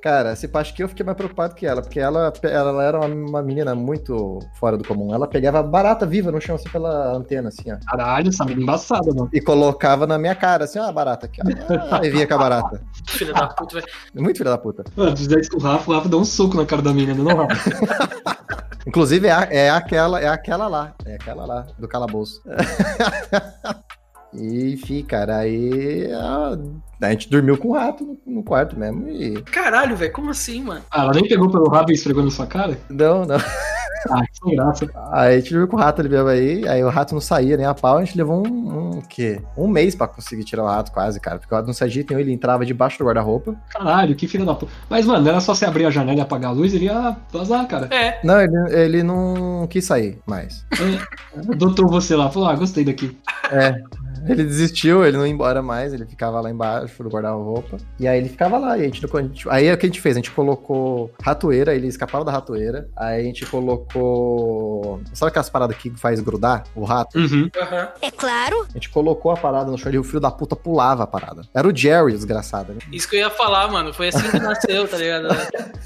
Cara, 0.03 0.35
se 0.35 0.51
acho 0.53 0.75
que 0.75 0.83
eu 0.83 0.89
fiquei 0.89 1.05
mais 1.07 1.17
preocupado 1.17 1.55
que 1.55 1.65
ela, 1.65 1.81
porque 1.81 2.01
ela, 2.01 2.33
ela 2.43 2.85
era 2.85 2.99
uma, 2.99 3.07
uma 3.07 3.43
menina 3.43 3.75
muito 3.75 4.41
fora 4.59 4.77
do 4.77 4.87
comum. 4.87 5.15
Ela 5.15 5.29
pegava 5.29 5.63
barata 5.63 6.05
viva 6.05 6.33
no 6.33 6.41
chão, 6.41 6.57
assim, 6.57 6.69
pela 6.69 7.15
antena, 7.15 7.49
assim, 7.49 7.71
ó. 7.73 7.77
Caralho, 7.87 8.29
essa 8.29 8.45
menina 8.45 8.63
embaçada, 8.63 9.15
mano. 9.15 9.31
E 9.33 9.41
colocava 9.41 10.07
na 10.07 10.19
minha 10.19 10.35
cara, 10.35 10.65
assim, 10.65 10.79
ó, 10.79 10.89
a 10.89 10.93
barata 10.93 11.27
aqui, 11.27 11.41
ó. 11.41 12.03
E 12.03 12.11
vinha 12.11 12.27
com 12.27 12.35
a 12.35 12.39
barata. 12.39 12.83
Filha 13.07 13.33
da 13.33 13.47
puta, 13.47 13.77
velho. 13.77 13.87
Muito 14.15 14.39
filha 14.39 14.51
da 14.51 14.59
puta. 14.59 14.85
Mano, 14.97 15.17
fizer 15.17 15.39
isso 15.39 15.51
com 15.51 15.59
o 15.59 15.61
Rafa, 15.61 15.91
o 15.91 15.95
Rafa 15.95 16.09
dá 16.09 16.17
um 16.17 16.25
soco 16.25 16.57
na 16.57 16.67
cara 16.67 16.83
da 16.83 16.93
menina, 16.93 17.23
não, 17.23 17.37
Rafa? 17.37 18.33
Inclusive, 18.87 19.29
é, 19.29 19.49
é 19.51 19.71
aquela, 19.71 20.21
é 20.21 20.29
aquela 20.29 20.67
lá. 20.67 20.95
É 21.05 21.15
aquela 21.15 21.47
lá, 21.47 21.67
do 21.79 21.87
calabouço. 21.87 22.43
Enfim, 24.35 25.05
cara, 25.05 25.39
aí 25.41 26.11
a, 27.03 27.09
a 27.09 27.11
gente 27.11 27.29
dormiu 27.29 27.57
com 27.59 27.69
o 27.69 27.73
rato 27.73 28.05
no, 28.05 28.35
no 28.35 28.43
quarto 28.43 28.79
mesmo 28.79 29.09
e... 29.09 29.43
Caralho, 29.43 29.97
velho. 29.97 30.13
Como 30.13 30.31
assim, 30.31 30.63
mano? 30.63 30.83
Ah, 30.91 31.03
ela 31.03 31.13
nem 31.13 31.29
pegou 31.29 31.51
pelo 31.51 31.69
rabo 31.69 31.91
e 31.91 31.95
esfregou 31.95 32.23
na 32.23 32.31
sua 32.31 32.47
cara? 32.47 32.79
Não, 32.89 33.25
não. 33.25 33.37
Ah, 34.11 34.23
que 34.27 34.39
sem 34.39 34.57
graça. 34.57 34.87
Aí 35.13 35.37
a 35.37 35.39
gente 35.39 35.51
dormiu 35.51 35.69
com 35.69 35.77
o 35.77 35.81
rato 35.81 36.01
ali 36.01 36.09
mesmo 36.09 36.29
aí, 36.29 36.69
aí 36.69 36.83
o 36.83 36.89
rato 36.89 37.15
não 37.15 37.21
saía 37.21 37.57
nem 37.57 37.67
a 37.67 37.75
pau, 37.75 37.99
a 37.99 38.05
gente 38.05 38.17
levou 38.17 38.45
um, 38.47 38.97
um 38.97 39.01
quê? 39.01 39.41
Um 39.57 39.69
mês 39.69 39.95
pra 39.95 40.09
conseguir 40.09 40.45
tirar 40.45 40.65
o 40.65 40.67
rato 40.67 40.91
quase, 40.91 41.21
cara, 41.21 41.39
porque 41.39 41.55
o 41.55 41.57
rato 41.57 41.67
não 41.67 41.75
saía 41.75 41.89
de 41.89 41.95
jeito 41.97 42.11
nenhum, 42.11 42.21
ele 42.21 42.33
entrava 42.33 42.67
debaixo 42.67 42.99
do 42.99 43.05
guarda-roupa. 43.05 43.55
Caralho, 43.71 44.17
que 44.17 44.27
filho 44.27 44.45
da 44.45 44.55
puta. 44.55 44.73
Mas, 44.91 45.07
mano, 45.07 45.29
era 45.29 45.41
só 45.41 45.55
você 45.55 45.65
abrir 45.65 45.87
a 45.87 45.91
janela 45.91 46.19
e 46.19 46.21
apagar 46.21 46.51
a 46.51 46.55
luz, 46.55 46.75
ele 46.75 46.87
ia 46.87 47.17
vazar, 47.31 47.67
cara. 47.69 47.87
É. 47.95 48.19
Não, 48.25 48.41
ele, 48.41 48.57
ele 48.71 49.03
não 49.03 49.67
quis 49.69 49.85
sair 49.85 50.19
mais. 50.27 50.67
Adotou 51.37 51.89
você 51.89 52.17
lá, 52.17 52.31
falou, 52.31 52.49
ah, 52.49 52.57
gostei 52.57 52.85
daqui. 52.85 53.17
É. 53.51 53.81
Ele 54.27 54.45
desistiu, 54.45 55.05
ele 55.05 55.17
não 55.17 55.27
ia 55.27 55.33
embora 55.33 55.63
mais, 55.63 55.93
ele 55.93 56.07
ficava 56.07 56.41
lá 56.41 56.51
embaixo 56.51 56.92
do 57.03 57.09
guarda-roupa. 57.09 57.77
E 57.99 58.07
aí 58.07 58.19
ele 58.19 58.29
ficava 58.29 58.59
lá, 58.59 58.77
e 58.79 58.83
a 58.83 58.85
gente, 58.85 59.05
a 59.05 59.23
gente- 59.23 59.49
Aí 59.49 59.73
o 59.73 59.77
que 59.79 59.87
a 59.87 59.89
gente 59.89 60.01
fez? 60.01 60.17
A 60.17 60.19
gente 60.19 60.31
colocou 60.31 61.11
ratoeira, 61.23 61.75
ele 61.75 61.87
escapava 61.87 62.25
da 62.25 62.33
ratoeira. 62.33 62.89
Aí 62.97 63.21
a 63.21 63.25
gente 63.25 63.45
colocou. 63.47 65.01
Sabe 65.13 65.31
aquelas 65.31 65.51
paradas 65.51 65.77
que 65.77 65.91
faz 65.91 66.21
grudar 66.21 66.65
o 66.75 66.85
rato? 66.85 67.19
Uhum. 67.19 67.49
Aham. 67.61 67.89
É 68.01 68.11
claro. 68.11 68.67
A 68.69 68.73
gente 68.73 68.91
colocou 68.91 69.31
a 69.33 69.37
parada 69.37 69.71
no 69.71 69.79
chão 69.79 69.93
e 69.93 69.99
o 69.99 70.05
filho 70.05 70.21
da 70.21 70.31
puta 70.31 70.55
pulava 70.57 71.03
a 71.05 71.07
parada. 71.07 71.43
Era 71.55 71.67
o 71.69 71.75
Jerry, 71.77 72.13
desgraçado. 72.13 72.73
Né? 72.73 72.79
Isso 72.93 73.09
que 73.09 73.17
eu 73.17 73.21
ia 73.21 73.31
falar, 73.31 73.71
mano. 73.71 73.93
Foi 73.93 74.09
assim 74.09 74.31
que 74.31 74.39
nasceu, 74.39 74.87
tá 74.89 74.97
ligado? 74.97 75.29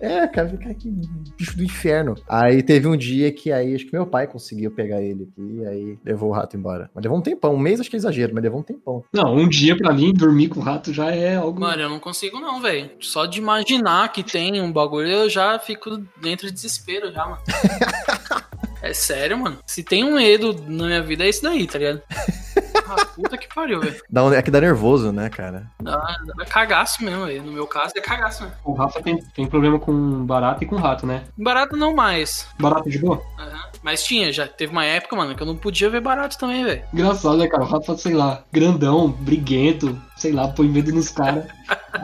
É, 0.00 0.26
cara, 0.28 0.48
fica 0.48 0.74
que 0.74 0.90
bicho 1.38 1.56
do 1.56 1.64
inferno. 1.64 2.14
Aí 2.28 2.62
teve 2.62 2.86
um 2.86 2.96
dia 2.96 3.32
que 3.32 3.50
aí 3.52 3.74
acho 3.74 3.86
que 3.86 3.92
meu 3.92 4.06
pai 4.06 4.26
conseguiu 4.26 4.70
pegar 4.70 5.00
ele 5.00 5.24
aqui, 5.30 5.58
e 5.60 5.66
aí 5.66 5.98
levou 6.04 6.28
o 6.30 6.32
rato 6.32 6.56
embora. 6.56 6.90
Mas 6.94 7.02
levou 7.02 7.18
um 7.18 7.22
tempão, 7.22 7.54
um 7.54 7.58
mês 7.58 7.80
acho 7.80 7.88
que 7.90 7.96
é 7.96 7.98
exagero, 7.98 8.32
mas 8.34 8.42
levou 8.42 8.60
um 8.60 8.62
tempão. 8.62 9.04
Não, 9.12 9.34
um 9.34 9.48
dia 9.48 9.76
pra 9.76 9.92
mim, 9.92 10.05
dormir 10.12 10.48
com 10.48 10.60
o 10.60 10.62
rato 10.62 10.92
já 10.92 11.10
é 11.10 11.36
algo. 11.36 11.60
Mano, 11.60 11.82
eu 11.82 11.88
não 11.88 12.00
consigo 12.00 12.40
não, 12.40 12.60
velho. 12.60 12.90
Só 13.00 13.26
de 13.26 13.38
imaginar 13.38 14.12
que 14.12 14.22
tem 14.22 14.60
um 14.60 14.72
bagulho, 14.72 15.08
eu 15.08 15.30
já 15.30 15.58
fico 15.58 15.98
dentro 16.20 16.46
de 16.46 16.52
desespero 16.52 17.12
já, 17.12 17.24
mano. 17.24 17.42
É 18.82 18.92
sério, 18.92 19.38
mano. 19.38 19.58
Se 19.66 19.82
tem 19.82 20.04
um 20.04 20.14
medo 20.14 20.54
na 20.68 20.86
minha 20.86 21.02
vida, 21.02 21.24
é 21.24 21.28
esse 21.28 21.42
daí, 21.42 21.66
tá 21.66 21.76
ligado? 21.76 22.02
Puta 23.16 23.36
que 23.38 23.48
pariu, 23.52 23.80
velho. 23.80 23.96
Dá 24.10 24.24
um- 24.24 24.32
É 24.32 24.42
que 24.42 24.50
dá 24.50 24.60
nervoso, 24.60 25.10
né, 25.10 25.28
cara? 25.30 25.70
Dá, 25.82 25.96
dá 26.36 26.44
cagaço 26.44 27.02
mesmo, 27.02 27.24
velho. 27.26 27.42
No 27.42 27.52
meu 27.52 27.66
caso, 27.66 27.92
é 27.96 28.00
cagaço 28.00 28.42
mesmo. 28.44 28.56
O 28.64 28.74
Rafa 28.74 29.02
tem, 29.02 29.18
tem 29.34 29.46
problema 29.46 29.78
com 29.78 30.24
barata 30.26 30.62
e 30.62 30.66
com 30.66 30.76
rato, 30.76 31.06
né? 31.06 31.24
Barato 31.36 31.76
não 31.76 31.94
mais. 31.94 32.46
Barata 32.60 32.88
de 32.90 32.98
boa? 32.98 33.22
Aham. 33.38 33.60
Mas 33.82 34.02
tinha, 34.04 34.32
já 34.32 34.46
teve 34.48 34.72
uma 34.72 34.84
época, 34.84 35.14
mano, 35.16 35.34
que 35.34 35.42
eu 35.42 35.46
não 35.46 35.56
podia 35.56 35.88
ver 35.88 36.00
barato 36.00 36.36
também, 36.38 36.64
velho. 36.64 36.82
Engraçado, 36.92 37.36
né, 37.36 37.46
cara? 37.46 37.62
O 37.62 37.66
Rafa, 37.66 37.96
sei 37.96 38.14
lá, 38.14 38.42
grandão, 38.52 39.08
briguento, 39.10 39.96
sei 40.16 40.32
lá, 40.32 40.48
põe 40.48 40.68
medo 40.68 40.92
nos 40.92 41.08
caras. 41.08 41.44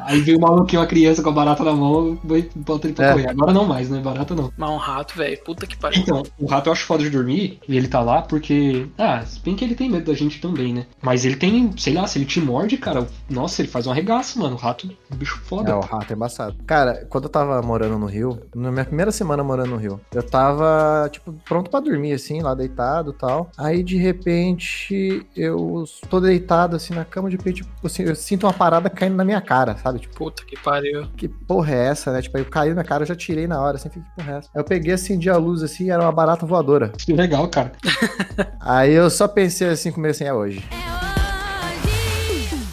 Aí 0.05 0.21
vem 0.21 0.37
o 0.37 0.41
maluquinho, 0.41 0.81
uma 0.81 0.87
criança 0.87 1.23
com 1.23 1.29
a 1.31 1.33
barata 1.33 1.65
na 1.65 1.73
mão, 1.73 2.19
bota 2.57 2.87
ele 2.87 2.95
pra 2.95 3.07
É. 3.07 3.13
correr. 3.13 3.29
Agora 3.31 3.53
não 3.53 3.65
mais, 3.67 3.91
né? 3.91 4.01
Barata 4.01 4.35
não. 4.35 4.53
Mas 4.57 4.71
um 4.71 4.77
rato, 4.77 5.17
velho. 5.17 5.39
Puta 5.45 5.67
que 5.67 5.77
pariu. 5.77 6.01
Então, 6.01 6.23
o 6.39 6.47
rato 6.47 6.69
eu 6.69 6.73
acho 6.73 6.85
foda 6.87 7.03
de 7.03 7.11
dormir, 7.11 7.59
e 7.69 7.77
ele 7.77 7.89
tá 7.89 8.01
lá 8.01 8.23
porque. 8.23 8.87
Ah, 8.97 9.23
se 9.27 9.41
bem 9.41 9.57
que 9.57 9.65
ele 9.65 9.75
tem 9.75 9.91
medo 9.91 10.07
da 10.07 10.15
gente 10.17 10.41
também, 10.41 10.73
né? 10.73 10.87
Mas 11.03 11.25
ele 11.25 11.37
tem, 11.37 11.73
sei 11.77 11.95
lá, 11.95 12.07
se 12.07 12.19
ele 12.19 12.25
te 12.25 12.41
morde, 12.41 12.77
cara, 12.77 13.07
nossa, 13.29 13.61
ele 13.61 13.69
faz 13.69 13.87
um 13.87 13.91
arregaço, 13.91 14.39
mano. 14.39 14.55
O 14.55 14.59
rato 14.59 14.89
um 15.13 15.17
bicho 15.17 15.39
foda. 15.45 15.71
É, 15.71 15.75
o 15.75 15.81
rato 15.81 16.11
é 16.13 16.15
embaçado. 16.17 16.57
Cara, 16.67 17.05
quando 17.09 17.25
eu 17.25 17.31
tava 17.31 17.61
morando 17.61 17.99
no 17.99 18.07
Rio, 18.07 18.41
na 18.55 18.71
minha 18.71 18.85
primeira 18.85 19.11
semana 19.11 19.43
morando 19.43 19.71
no 19.71 19.77
Rio, 19.77 20.01
eu 20.15 20.23
tava, 20.23 21.09
tipo, 21.11 21.33
pronto 21.45 21.71
pra 21.71 21.81
dormir, 21.81 22.13
assim, 22.13 22.41
lá 22.41 22.55
deitado 22.55 23.11
e 23.11 23.15
tal. 23.15 23.51
Aí, 23.59 23.83
de 23.83 23.97
repente, 23.97 25.27
eu 25.37 25.85
tô 26.09 26.21
deitado, 26.21 26.77
assim, 26.77 26.95
na 26.95 27.05
cama, 27.05 27.29
de 27.29 27.37
repente, 27.37 27.63
tipo, 27.63 27.87
assim, 27.87 28.05
eu 28.05 28.15
sinto 28.15 28.47
uma 28.47 28.53
parada 28.53 28.89
caindo 28.89 29.17
na 29.17 29.25
minha 29.25 29.41
cara, 29.41 29.77
sabe? 29.77 29.99
Tipo, 29.99 30.15
Puta 30.15 30.45
que 30.45 30.57
pariu. 30.59 31.09
que 31.17 31.27
porra 31.29 31.75
é 31.75 31.87
essa, 31.89 32.13
né? 32.13 32.23
Tipo, 32.23 32.37
aí 32.37 32.43
eu 32.45 32.49
caí 32.51 32.69
na 32.69 32.75
minha 32.77 32.85
cara, 32.85 33.03
eu 33.03 33.07
já 33.09 33.17
tirei 33.17 33.47
na 33.47 33.61
hora, 33.61 33.77
assim, 33.77 33.89
fiquei, 33.89 34.03
que 34.03 34.17
porra 34.17 34.33
é 34.35 34.39
essa? 34.39 34.49
Aí 34.55 34.61
eu 34.61 34.65
peguei, 34.65 34.93
acendi 34.95 35.29
a 35.29 35.37
luz, 35.37 35.63
assim, 35.63 35.91
era 35.91 36.03
uma 36.03 36.13
barata 36.13 36.47
voadora. 36.47 36.91
Que 36.91 37.13
legal, 37.13 37.49
cara. 37.49 37.73
Aí 38.61 38.93
eu 38.93 39.11
só 39.11 39.27
pensei 39.27 39.69
assim, 39.69 39.91
comigo 39.91 40.11
assim, 40.11 40.25
é 40.25 40.33
hoje. 40.33 40.63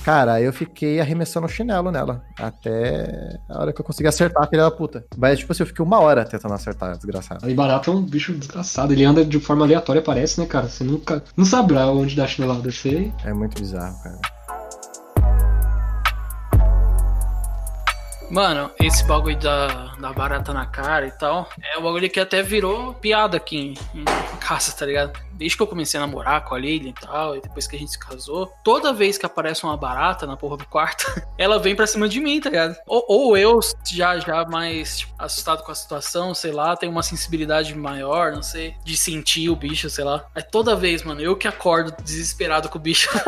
Cara, 0.09 0.33
aí 0.33 0.43
eu 0.43 0.51
fiquei 0.51 0.99
arremessando 0.99 1.45
o 1.45 1.47
chinelo 1.47 1.91
nela. 1.91 2.23
Até 2.35 3.39
a 3.47 3.59
hora 3.59 3.71
que 3.71 3.79
eu 3.79 3.85
consegui 3.85 4.07
acertar 4.07 4.43
a 4.43 4.47
filha 4.47 4.63
da 4.63 4.71
puta. 4.71 5.05
Mas, 5.15 5.37
tipo 5.37 5.51
assim, 5.51 5.61
eu 5.61 5.67
fiquei 5.67 5.85
uma 5.85 5.99
hora 5.99 6.25
tentando 6.25 6.55
acertar, 6.55 6.95
desgraçado. 6.95 7.45
Aí 7.45 7.53
barata 7.53 7.91
é 7.91 7.93
um 7.93 8.01
bicho 8.01 8.33
desgraçado. 8.33 8.91
Ele 8.91 9.05
anda 9.05 9.23
de 9.23 9.39
forma 9.39 9.63
aleatória, 9.63 10.01
parece, 10.01 10.39
né, 10.39 10.47
cara? 10.47 10.67
Você 10.67 10.83
nunca. 10.83 11.23
Não 11.37 11.45
sabrá 11.45 11.85
onde 11.91 12.15
dá 12.15 12.23
a 12.23 12.27
chinelada. 12.27 12.71
Você. 12.71 13.13
É 13.23 13.31
muito 13.31 13.61
bizarro, 13.61 14.01
cara. 14.01 14.19
Mano, 18.31 18.71
esse 18.79 19.03
bagulho 19.05 19.37
da, 19.37 19.95
da 19.99 20.11
barata 20.11 20.51
na 20.51 20.65
cara 20.65 21.05
e 21.05 21.11
tal, 21.11 21.47
é 21.71 21.77
um 21.77 21.83
bagulho 21.83 22.09
que 22.09 22.19
até 22.19 22.41
virou 22.41 22.95
piada 22.95 23.37
aqui 23.37 23.75
em, 23.93 23.99
em 23.99 24.37
casa, 24.39 24.71
tá 24.71 24.87
ligado? 24.87 25.28
Desde 25.39 25.55
que 25.55 25.63
eu 25.63 25.67
comecei 25.67 25.97
a 25.97 26.05
namorar 26.05 26.43
com 26.43 26.53
a 26.53 26.59
Lilian 26.59 26.89
e 26.89 26.93
tal, 26.93 27.37
e 27.37 27.39
depois 27.39 27.65
que 27.65 27.77
a 27.77 27.79
gente 27.79 27.91
se 27.91 27.97
casou, 27.97 28.51
toda 28.61 28.91
vez 28.91 29.17
que 29.17 29.25
aparece 29.25 29.63
uma 29.63 29.77
barata 29.77 30.27
na 30.27 30.35
porra 30.35 30.57
do 30.57 30.65
quarto, 30.65 31.05
ela 31.39 31.57
vem 31.57 31.77
pra 31.77 31.87
cima 31.87 32.09
de 32.09 32.19
mim, 32.19 32.41
tá 32.41 32.49
ligado? 32.49 32.75
Ou, 32.85 33.05
ou 33.07 33.37
eu, 33.37 33.57
já, 33.89 34.19
já 34.19 34.43
mais 34.43 34.99
tipo, 34.99 35.13
assustado 35.17 35.63
com 35.63 35.71
a 35.71 35.75
situação, 35.75 36.33
sei 36.33 36.51
lá, 36.51 36.75
tenho 36.75 36.91
uma 36.91 37.01
sensibilidade 37.01 37.73
maior, 37.73 38.33
não 38.33 38.43
sei, 38.43 38.75
de 38.83 38.97
sentir 38.97 39.49
o 39.49 39.55
bicho, 39.55 39.89
sei 39.89 40.03
lá. 40.03 40.25
Aí 40.35 40.43
toda 40.43 40.75
vez, 40.75 41.03
mano, 41.03 41.21
eu 41.21 41.37
que 41.37 41.47
acordo 41.47 41.95
desesperado 42.03 42.67
com 42.67 42.77
o 42.77 42.81
bicho. 42.81 43.09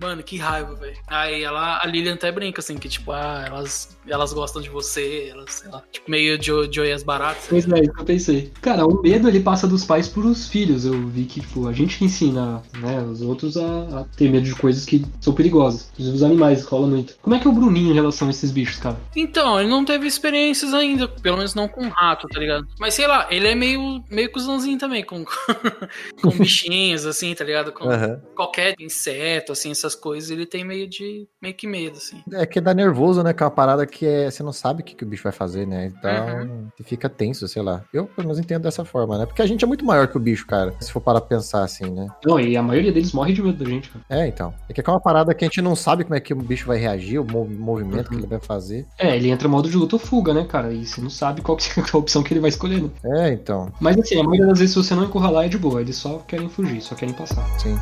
Mano, 0.00 0.22
que 0.22 0.36
raiva, 0.36 0.74
velho. 0.74 0.96
Aí 1.06 1.42
ela, 1.42 1.78
a 1.82 1.86
Lilian 1.86 2.14
até 2.14 2.32
brinca 2.32 2.60
assim, 2.60 2.76
que 2.76 2.88
tipo, 2.88 3.12
ah, 3.12 3.44
elas, 3.46 3.96
elas 4.08 4.32
gostam 4.32 4.62
de 4.62 4.68
você, 4.68 5.28
elas, 5.30 5.54
sei 5.54 5.70
lá, 5.70 5.82
tipo, 5.92 6.10
meio 6.10 6.38
de 6.38 6.46
Joey 6.46 6.92
as 6.92 7.02
baratas. 7.02 7.46
Pois 7.48 7.70
é, 7.70 7.80
isso 7.80 7.92
que 7.92 8.00
eu 8.00 8.04
pensei. 8.04 8.52
Cara, 8.60 8.86
o 8.86 9.00
medo 9.02 9.28
ele 9.28 9.40
passa 9.40 9.66
dos 9.66 9.84
pais 9.84 10.08
pros 10.16 10.48
filhos. 10.48 10.86
Eu 10.86 11.06
vi 11.08 11.24
que, 11.24 11.40
tipo, 11.42 11.68
a 11.68 11.72
gente 11.74 11.98
que 11.98 12.06
ensina, 12.06 12.62
né, 12.78 13.02
os 13.02 13.20
outros 13.20 13.58
a, 13.58 14.00
a 14.00 14.04
ter 14.16 14.30
medo 14.30 14.46
de 14.46 14.54
coisas 14.54 14.86
que 14.86 15.04
são 15.20 15.34
perigosas. 15.34 15.90
Inclusive 15.92 16.16
os 16.16 16.22
animais 16.22 16.64
rola 16.64 16.86
muito. 16.86 17.16
Como 17.20 17.36
é 17.36 17.38
que 17.38 17.46
é 17.46 17.50
o 17.50 17.52
Bruninho 17.52 17.90
em 17.90 17.94
relação 17.94 18.28
a 18.28 18.30
esses 18.30 18.50
bichos, 18.50 18.78
cara? 18.78 18.96
Então, 19.14 19.60
ele 19.60 19.68
não 19.68 19.84
teve 19.84 20.06
experiências 20.06 20.72
ainda, 20.72 21.06
pelo 21.06 21.36
menos 21.36 21.54
não 21.54 21.68
com 21.68 21.86
rato, 21.88 22.26
tá 22.28 22.40
ligado? 22.40 22.66
Mas 22.80 22.94
sei 22.94 23.06
lá, 23.06 23.26
ele 23.30 23.46
é 23.46 23.54
meio, 23.54 24.02
meio 24.10 24.32
cuzãozinho 24.32 24.78
também, 24.78 25.04
com, 25.04 25.22
com 26.22 26.30
bichinhos, 26.38 27.04
assim, 27.04 27.34
tá 27.34 27.44
ligado? 27.44 27.70
Com 27.70 27.84
Aham. 27.84 28.18
qualquer 28.34 28.74
inseto, 28.80 29.52
assim, 29.52 29.70
essas 29.70 29.94
coisas, 29.94 30.30
ele 30.30 30.46
tem 30.46 30.64
meio 30.64 30.88
de, 30.88 31.28
meio 31.42 31.54
que 31.54 31.66
medo, 31.66 31.98
assim. 31.98 32.22
É 32.32 32.46
que 32.46 32.58
dá 32.58 32.72
nervoso, 32.72 33.22
né? 33.22 33.34
Que 33.34 33.42
é 33.42 33.46
uma 33.46 33.52
parada 33.52 33.86
que 33.86 34.06
é, 34.06 34.30
você 34.30 34.42
não 34.42 34.52
sabe 34.52 34.80
o 34.80 34.84
que, 34.84 34.94
que 34.94 35.04
o 35.04 35.06
bicho 35.06 35.24
vai 35.24 35.32
fazer, 35.32 35.66
né? 35.66 35.86
Então, 35.86 36.70
você 36.74 36.84
fica 36.84 37.10
tenso, 37.10 37.46
sei 37.46 37.60
lá. 37.62 37.84
Eu, 37.92 38.06
pelo 38.06 38.28
menos, 38.28 38.38
entendo 38.38 38.62
dessa 38.62 38.82
forma, 38.82 39.18
né? 39.18 39.26
Porque 39.26 39.42
a 39.42 39.46
gente 39.46 39.62
é 39.62 39.66
muito 39.66 39.84
maior 39.84 40.05
que 40.06 40.16
o 40.16 40.20
bicho, 40.20 40.46
cara. 40.46 40.74
Se 40.80 40.90
for 40.92 41.00
para 41.00 41.20
pensar 41.20 41.62
assim, 41.64 41.90
né? 41.90 42.06
Não, 42.24 42.38
e 42.40 42.56
a 42.56 42.62
maioria 42.62 42.92
deles 42.92 43.12
morre 43.12 43.32
de 43.32 43.42
medo 43.42 43.62
da 43.64 43.68
gente, 43.70 43.88
cara. 43.90 44.04
É, 44.08 44.26
então. 44.28 44.52
É 44.68 44.72
que 44.72 44.80
é 44.80 44.84
uma 44.92 45.00
parada 45.00 45.34
que 45.34 45.44
a 45.44 45.48
gente 45.48 45.60
não 45.62 45.74
sabe 45.76 46.04
como 46.04 46.14
é 46.14 46.20
que 46.20 46.32
o 46.32 46.36
bicho 46.36 46.66
vai 46.66 46.78
reagir, 46.78 47.18
o 47.18 47.24
mov- 47.24 47.48
movimento 47.56 48.08
que 48.08 48.14
Uhum. 48.14 48.20
ele 48.20 48.26
vai 48.28 48.40
fazer. 48.40 48.86
É, 48.98 49.16
ele 49.16 49.30
entra 49.30 49.48
no 49.48 49.54
modo 49.54 49.68
de 49.70 49.76
luta 49.76 49.96
ou 49.96 50.00
fuga, 50.00 50.32
né, 50.34 50.44
cara? 50.44 50.72
E 50.72 50.84
você 50.86 51.00
não 51.00 51.10
sabe 51.10 51.40
qual 51.42 51.56
que 51.56 51.68
é 51.80 51.84
a 51.92 51.96
opção 51.96 52.22
que 52.22 52.32
ele 52.32 52.40
vai 52.40 52.50
escolher, 52.50 52.82
né? 52.82 52.90
É, 53.04 53.32
então. 53.32 53.70
Mas 53.80 53.98
assim, 53.98 54.18
a 54.20 54.22
maioria 54.24 54.46
das 54.46 54.58
vezes, 54.58 54.74
se 54.74 54.82
você 54.82 54.94
não 54.94 55.04
encurralar, 55.04 55.44
é 55.44 55.48
de 55.48 55.58
boa. 55.58 55.80
Eles 55.80 55.96
só 55.96 56.18
querem 56.26 56.48
fugir, 56.48 56.80
só 56.80 56.94
querem 56.94 57.14
passar. 57.14 57.44
Sim. 57.58 57.76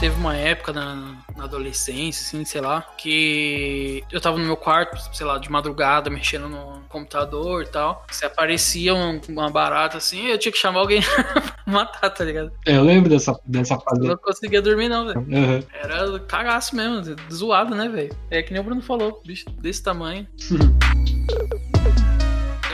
Teve 0.00 0.16
uma 0.16 0.36
época 0.36 0.72
na, 0.72 1.16
na 1.36 1.44
adolescência, 1.44 2.22
assim, 2.26 2.44
sei 2.44 2.60
lá, 2.60 2.82
que 2.98 4.02
eu 4.12 4.20
tava 4.20 4.36
no 4.38 4.44
meu 4.44 4.56
quarto, 4.56 4.96
sei 5.14 5.24
lá, 5.24 5.38
de 5.38 5.50
madrugada, 5.50 6.10
mexendo 6.10 6.48
no 6.48 6.82
computador 6.88 7.62
e 7.62 7.66
tal. 7.68 8.04
Se 8.10 8.24
aparecia 8.26 8.94
um- 8.94 9.20
uma 9.28 9.48
barata 9.50 9.96
assim, 9.96 10.26
eu 10.26 10.38
tinha 10.38 10.52
que 10.52 10.58
chamar 10.58 10.80
alguém 10.80 11.00
pra 11.32 11.42
matar, 11.66 12.10
tá 12.10 12.24
ligado? 12.24 12.52
É, 12.66 12.76
eu 12.76 12.82
lembro 12.84 13.08
dessa, 13.08 13.38
dessa 13.46 13.78
fase. 13.78 14.02
Eu 14.02 14.08
não 14.08 14.16
conseguia 14.18 14.60
dormir, 14.60 14.88
não, 14.88 15.06
velho. 15.06 15.20
Aham. 15.32 15.62
Era 15.72 16.18
cagaço 16.20 16.76
mesmo, 16.76 17.16
zoado, 17.32 17.74
né, 17.74 17.88
velho? 17.88 18.14
É 18.30 18.42
que 18.42 18.52
nem 18.52 18.60
o 18.60 18.64
Bruno 18.64 18.82
falou, 18.82 19.22
bicho 19.24 19.46
desse 19.60 19.82
tamanho. 19.82 20.26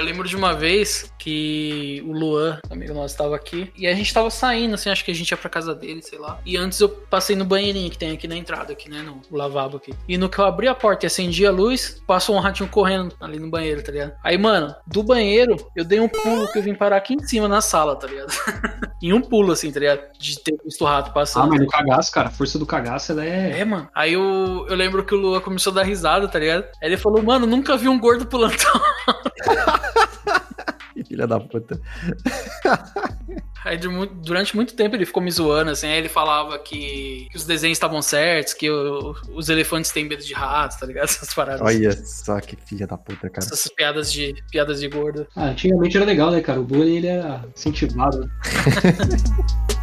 Eu 0.00 0.06
lembro 0.06 0.26
de 0.26 0.34
uma 0.34 0.54
vez 0.54 1.12
que 1.18 2.02
o 2.06 2.12
Luan, 2.12 2.58
amigo 2.70 2.94
nosso, 2.94 3.14
tava 3.18 3.36
aqui. 3.36 3.70
E 3.76 3.86
a 3.86 3.92
gente 3.92 4.14
tava 4.14 4.30
saindo, 4.30 4.74
assim, 4.74 4.88
acho 4.88 5.04
que 5.04 5.10
a 5.10 5.14
gente 5.14 5.30
ia 5.30 5.36
pra 5.36 5.50
casa 5.50 5.74
dele, 5.74 6.00
sei 6.00 6.18
lá. 6.18 6.40
E 6.46 6.56
antes 6.56 6.80
eu 6.80 6.88
passei 6.88 7.36
no 7.36 7.44
banheirinho 7.44 7.90
que 7.90 7.98
tem 7.98 8.12
aqui 8.12 8.26
na 8.26 8.34
entrada, 8.34 8.72
aqui, 8.72 8.88
né? 8.88 9.02
No 9.02 9.20
lavabo 9.30 9.76
aqui. 9.76 9.92
E 10.08 10.16
no 10.16 10.30
que 10.30 10.38
eu 10.38 10.46
abri 10.46 10.68
a 10.68 10.74
porta 10.74 11.04
e 11.04 11.06
acendi 11.06 11.46
a 11.46 11.50
luz, 11.50 12.02
passou 12.06 12.34
um 12.34 12.38
ratinho 12.40 12.66
correndo 12.70 13.14
ali 13.20 13.38
no 13.38 13.50
banheiro, 13.50 13.82
tá 13.82 13.92
ligado? 13.92 14.14
Aí, 14.24 14.38
mano, 14.38 14.74
do 14.86 15.02
banheiro, 15.02 15.54
eu 15.76 15.84
dei 15.84 16.00
um 16.00 16.08
pulo 16.08 16.50
que 16.50 16.58
eu 16.58 16.62
vim 16.62 16.74
parar 16.74 16.96
aqui 16.96 17.12
em 17.12 17.20
cima 17.26 17.46
na 17.46 17.60
sala, 17.60 17.94
tá 17.94 18.06
ligado? 18.06 18.32
em 19.02 19.12
um 19.12 19.20
pulo, 19.20 19.52
assim, 19.52 19.70
tá 19.70 19.80
ligado? 19.80 20.00
De 20.18 20.40
ter 20.40 20.56
visto 20.64 20.80
o 20.80 20.86
rato 20.86 21.10
Ah, 21.10 21.12
passando. 21.12 21.50
mas 21.50 21.60
no 21.60 21.66
cagaço, 21.66 22.10
cara, 22.10 22.28
a 22.28 22.32
força 22.32 22.58
do 22.58 22.64
cagaço, 22.64 23.12
ela 23.12 23.22
é. 23.22 23.60
É, 23.60 23.64
mano. 23.66 23.86
Aí 23.94 24.14
eu, 24.14 24.64
eu 24.66 24.74
lembro 24.76 25.04
que 25.04 25.14
o 25.14 25.18
Lua 25.18 25.42
começou 25.42 25.72
a 25.72 25.74
dar 25.76 25.82
risada, 25.82 26.26
tá 26.26 26.38
ligado? 26.38 26.64
Aí 26.82 26.88
ele 26.88 26.96
falou, 26.96 27.22
mano, 27.22 27.46
nunca 27.46 27.76
vi 27.76 27.86
um 27.86 28.00
gordo 28.00 28.24
pulando 28.24 28.56
tão 28.56 28.80
filha 31.11 31.27
da 31.27 31.40
puta. 31.40 31.81
Aí 33.64 33.77
durante 33.77 34.57
muito 34.57 34.75
tempo 34.75 34.96
ele 34.96 35.05
ficou 35.05 35.23
me 35.23 35.31
zoando, 35.31 35.70
assim, 35.73 35.87
aí 35.87 35.99
ele 35.99 36.09
falava 36.09 36.59
que, 36.59 37.29
que 37.31 37.37
os 37.37 37.44
desenhos 37.44 37.77
estavam 37.77 38.01
certos, 38.01 38.55
que 38.55 38.70
o- 38.70 39.14
os 39.35 39.51
elefantes 39.51 39.90
têm 39.90 40.09
medo 40.09 40.23
de 40.25 40.33
ratos, 40.33 40.79
tá 40.79 40.87
ligado? 40.87 41.05
Essas 41.11 41.35
paradas. 41.35 41.61
Olha 41.61 41.92
só 41.92 42.40
que 42.40 42.57
filha 42.57 42.87
da 42.87 42.96
puta, 42.96 43.29
cara. 43.29 43.46
Essas 43.46 43.68
piadas 43.75 44.11
de, 44.11 44.35
piadas 44.51 44.81
de 44.81 44.88
gordo. 44.88 45.27
Ah, 45.37 45.49
antigamente 45.49 45.94
era 45.94 46.07
legal, 46.07 46.31
né, 46.31 46.40
cara? 46.40 46.59
O 46.59 46.64
bullying 46.64 46.96
ele 46.96 47.09
era 47.09 47.44
incentivado. 47.55 48.31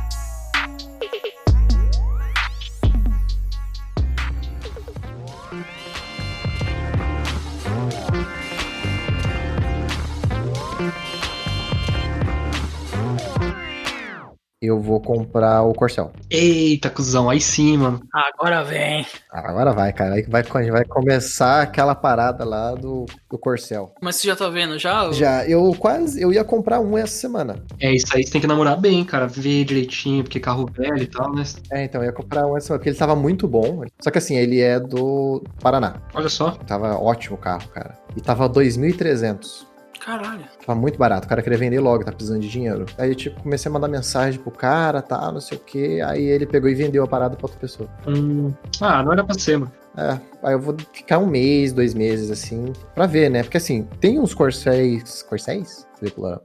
Eu 14.59 14.81
vou 14.81 14.99
comprar 14.99 15.61
o 15.61 15.71
Corcel. 15.71 16.11
Eita, 16.31 16.89
cuzão, 16.89 17.29
aí 17.29 17.39
sim, 17.39 17.77
mano. 17.77 18.01
Agora 18.11 18.63
vem. 18.63 19.05
Agora 19.31 19.71
vai, 19.71 19.93
cara. 19.93 20.15
Aí 20.15 20.23
vai, 20.23 20.41
vai 20.41 20.83
começar 20.83 21.61
aquela 21.61 21.93
parada 21.93 22.43
lá 22.43 22.73
do, 22.73 23.05
do 23.29 23.37
Corcel. 23.37 23.93
Mas 24.01 24.15
você 24.15 24.27
já 24.27 24.35
tá 24.35 24.49
vendo 24.49 24.79
já? 24.79 25.11
Já, 25.11 25.47
eu 25.47 25.75
quase. 25.77 26.19
Eu 26.19 26.33
ia 26.33 26.43
comprar 26.43 26.79
um 26.79 26.97
essa 26.97 27.13
semana. 27.13 27.63
É 27.79 27.93
isso 27.93 28.07
aí, 28.15 28.23
você 28.23 28.31
tem 28.31 28.41
que 28.41 28.47
namorar 28.47 28.81
bem, 28.81 29.05
cara. 29.05 29.27
Ver 29.27 29.63
direitinho, 29.63 30.23
porque 30.23 30.39
carro 30.39 30.65
velho 30.65 31.03
e 31.03 31.07
tal, 31.07 31.31
né? 31.35 31.43
É, 31.71 31.83
então, 31.83 32.01
eu 32.01 32.07
ia 32.07 32.13
comprar 32.13 32.47
um 32.47 32.57
essa 32.57 32.67
semana, 32.67 32.79
porque 32.79 32.89
ele 32.89 32.97
tava 32.97 33.15
muito 33.15 33.47
bom. 33.47 33.83
Só 33.99 34.09
que 34.09 34.17
assim, 34.17 34.37
ele 34.37 34.59
é 34.59 34.79
do 34.79 35.43
Paraná. 35.61 36.01
Olha 36.15 36.29
só. 36.29 36.49
Tava 36.65 36.97
ótimo 36.97 37.35
o 37.35 37.39
carro, 37.39 37.67
cara. 37.69 37.95
E 38.15 38.21
tava 38.21 38.49
2.300. 38.49 39.67
Caralho. 39.99 40.45
Tava 40.65 40.79
muito 40.79 40.97
barato. 40.97 41.25
O 41.25 41.29
cara 41.29 41.41
queria 41.41 41.57
vender 41.57 41.79
logo, 41.79 42.03
tá 42.03 42.11
precisando 42.11 42.41
de 42.41 42.49
dinheiro. 42.49 42.85
Aí, 42.97 43.13
tipo, 43.15 43.41
comecei 43.41 43.69
a 43.69 43.73
mandar 43.73 43.87
mensagem 43.87 44.39
pro 44.39 44.51
cara, 44.51 45.01
tá, 45.01 45.31
não 45.31 45.41
sei 45.41 45.57
o 45.57 45.61
quê. 45.61 46.01
Aí 46.05 46.23
ele 46.23 46.45
pegou 46.45 46.69
e 46.69 46.75
vendeu 46.75 47.03
a 47.03 47.07
parada 47.07 47.35
pra 47.35 47.45
outra 47.45 47.59
pessoa. 47.59 47.89
Hum. 48.07 48.53
Ah, 48.81 49.03
não 49.03 49.13
era 49.13 49.23
pra 49.23 49.37
ser, 49.37 49.57
mano. 49.57 49.71
É, 49.97 50.19
aí 50.43 50.53
eu 50.53 50.59
vou 50.59 50.75
ficar 50.93 51.17
um 51.17 51.25
mês, 51.25 51.73
dois 51.73 51.93
meses, 51.95 52.29
assim, 52.29 52.71
pra 52.93 53.07
ver, 53.07 53.29
né? 53.31 53.41
Porque 53.41 53.57
assim, 53.57 53.87
tem 53.99 54.19
uns 54.19 54.33
corcéis. 54.33 55.23
Corcéis? 55.23 55.87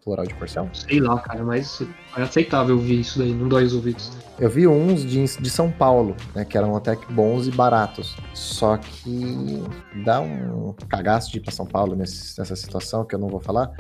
Plural 0.03 0.27
de 0.27 0.33
corcel? 0.37 0.67
Sei 0.73 0.99
lá, 0.99 1.19
cara, 1.21 1.45
mas 1.45 1.83
é 2.17 2.23
aceitável 2.23 2.75
ouvir 2.77 3.01
isso 3.01 3.19
daí, 3.19 3.35
não 3.35 3.47
dói 3.49 3.65
os 3.65 3.75
ouvidos. 3.75 4.11
Eu 4.41 4.49
vi 4.49 4.67
uns 4.67 5.05
de, 5.05 5.23
de 5.25 5.51
São 5.51 5.71
Paulo, 5.71 6.17
né? 6.35 6.43
Que 6.47 6.57
eram 6.57 6.75
até 6.75 6.97
que 6.97 7.13
bons 7.13 7.47
e 7.47 7.51
baratos. 7.51 8.17
Só 8.33 8.79
que 8.79 9.63
dá 10.07 10.23
um 10.23 10.73
cagaço 10.89 11.31
de 11.31 11.37
ir 11.37 11.41
pra 11.43 11.53
São 11.53 11.67
Paulo 11.67 11.95
nesse- 11.95 12.39
nessa 12.39 12.57
situação 12.57 13.05
que 13.05 13.15
eu 13.15 13.19
não 13.19 13.29
vou 13.29 13.41
falar. 13.41 13.71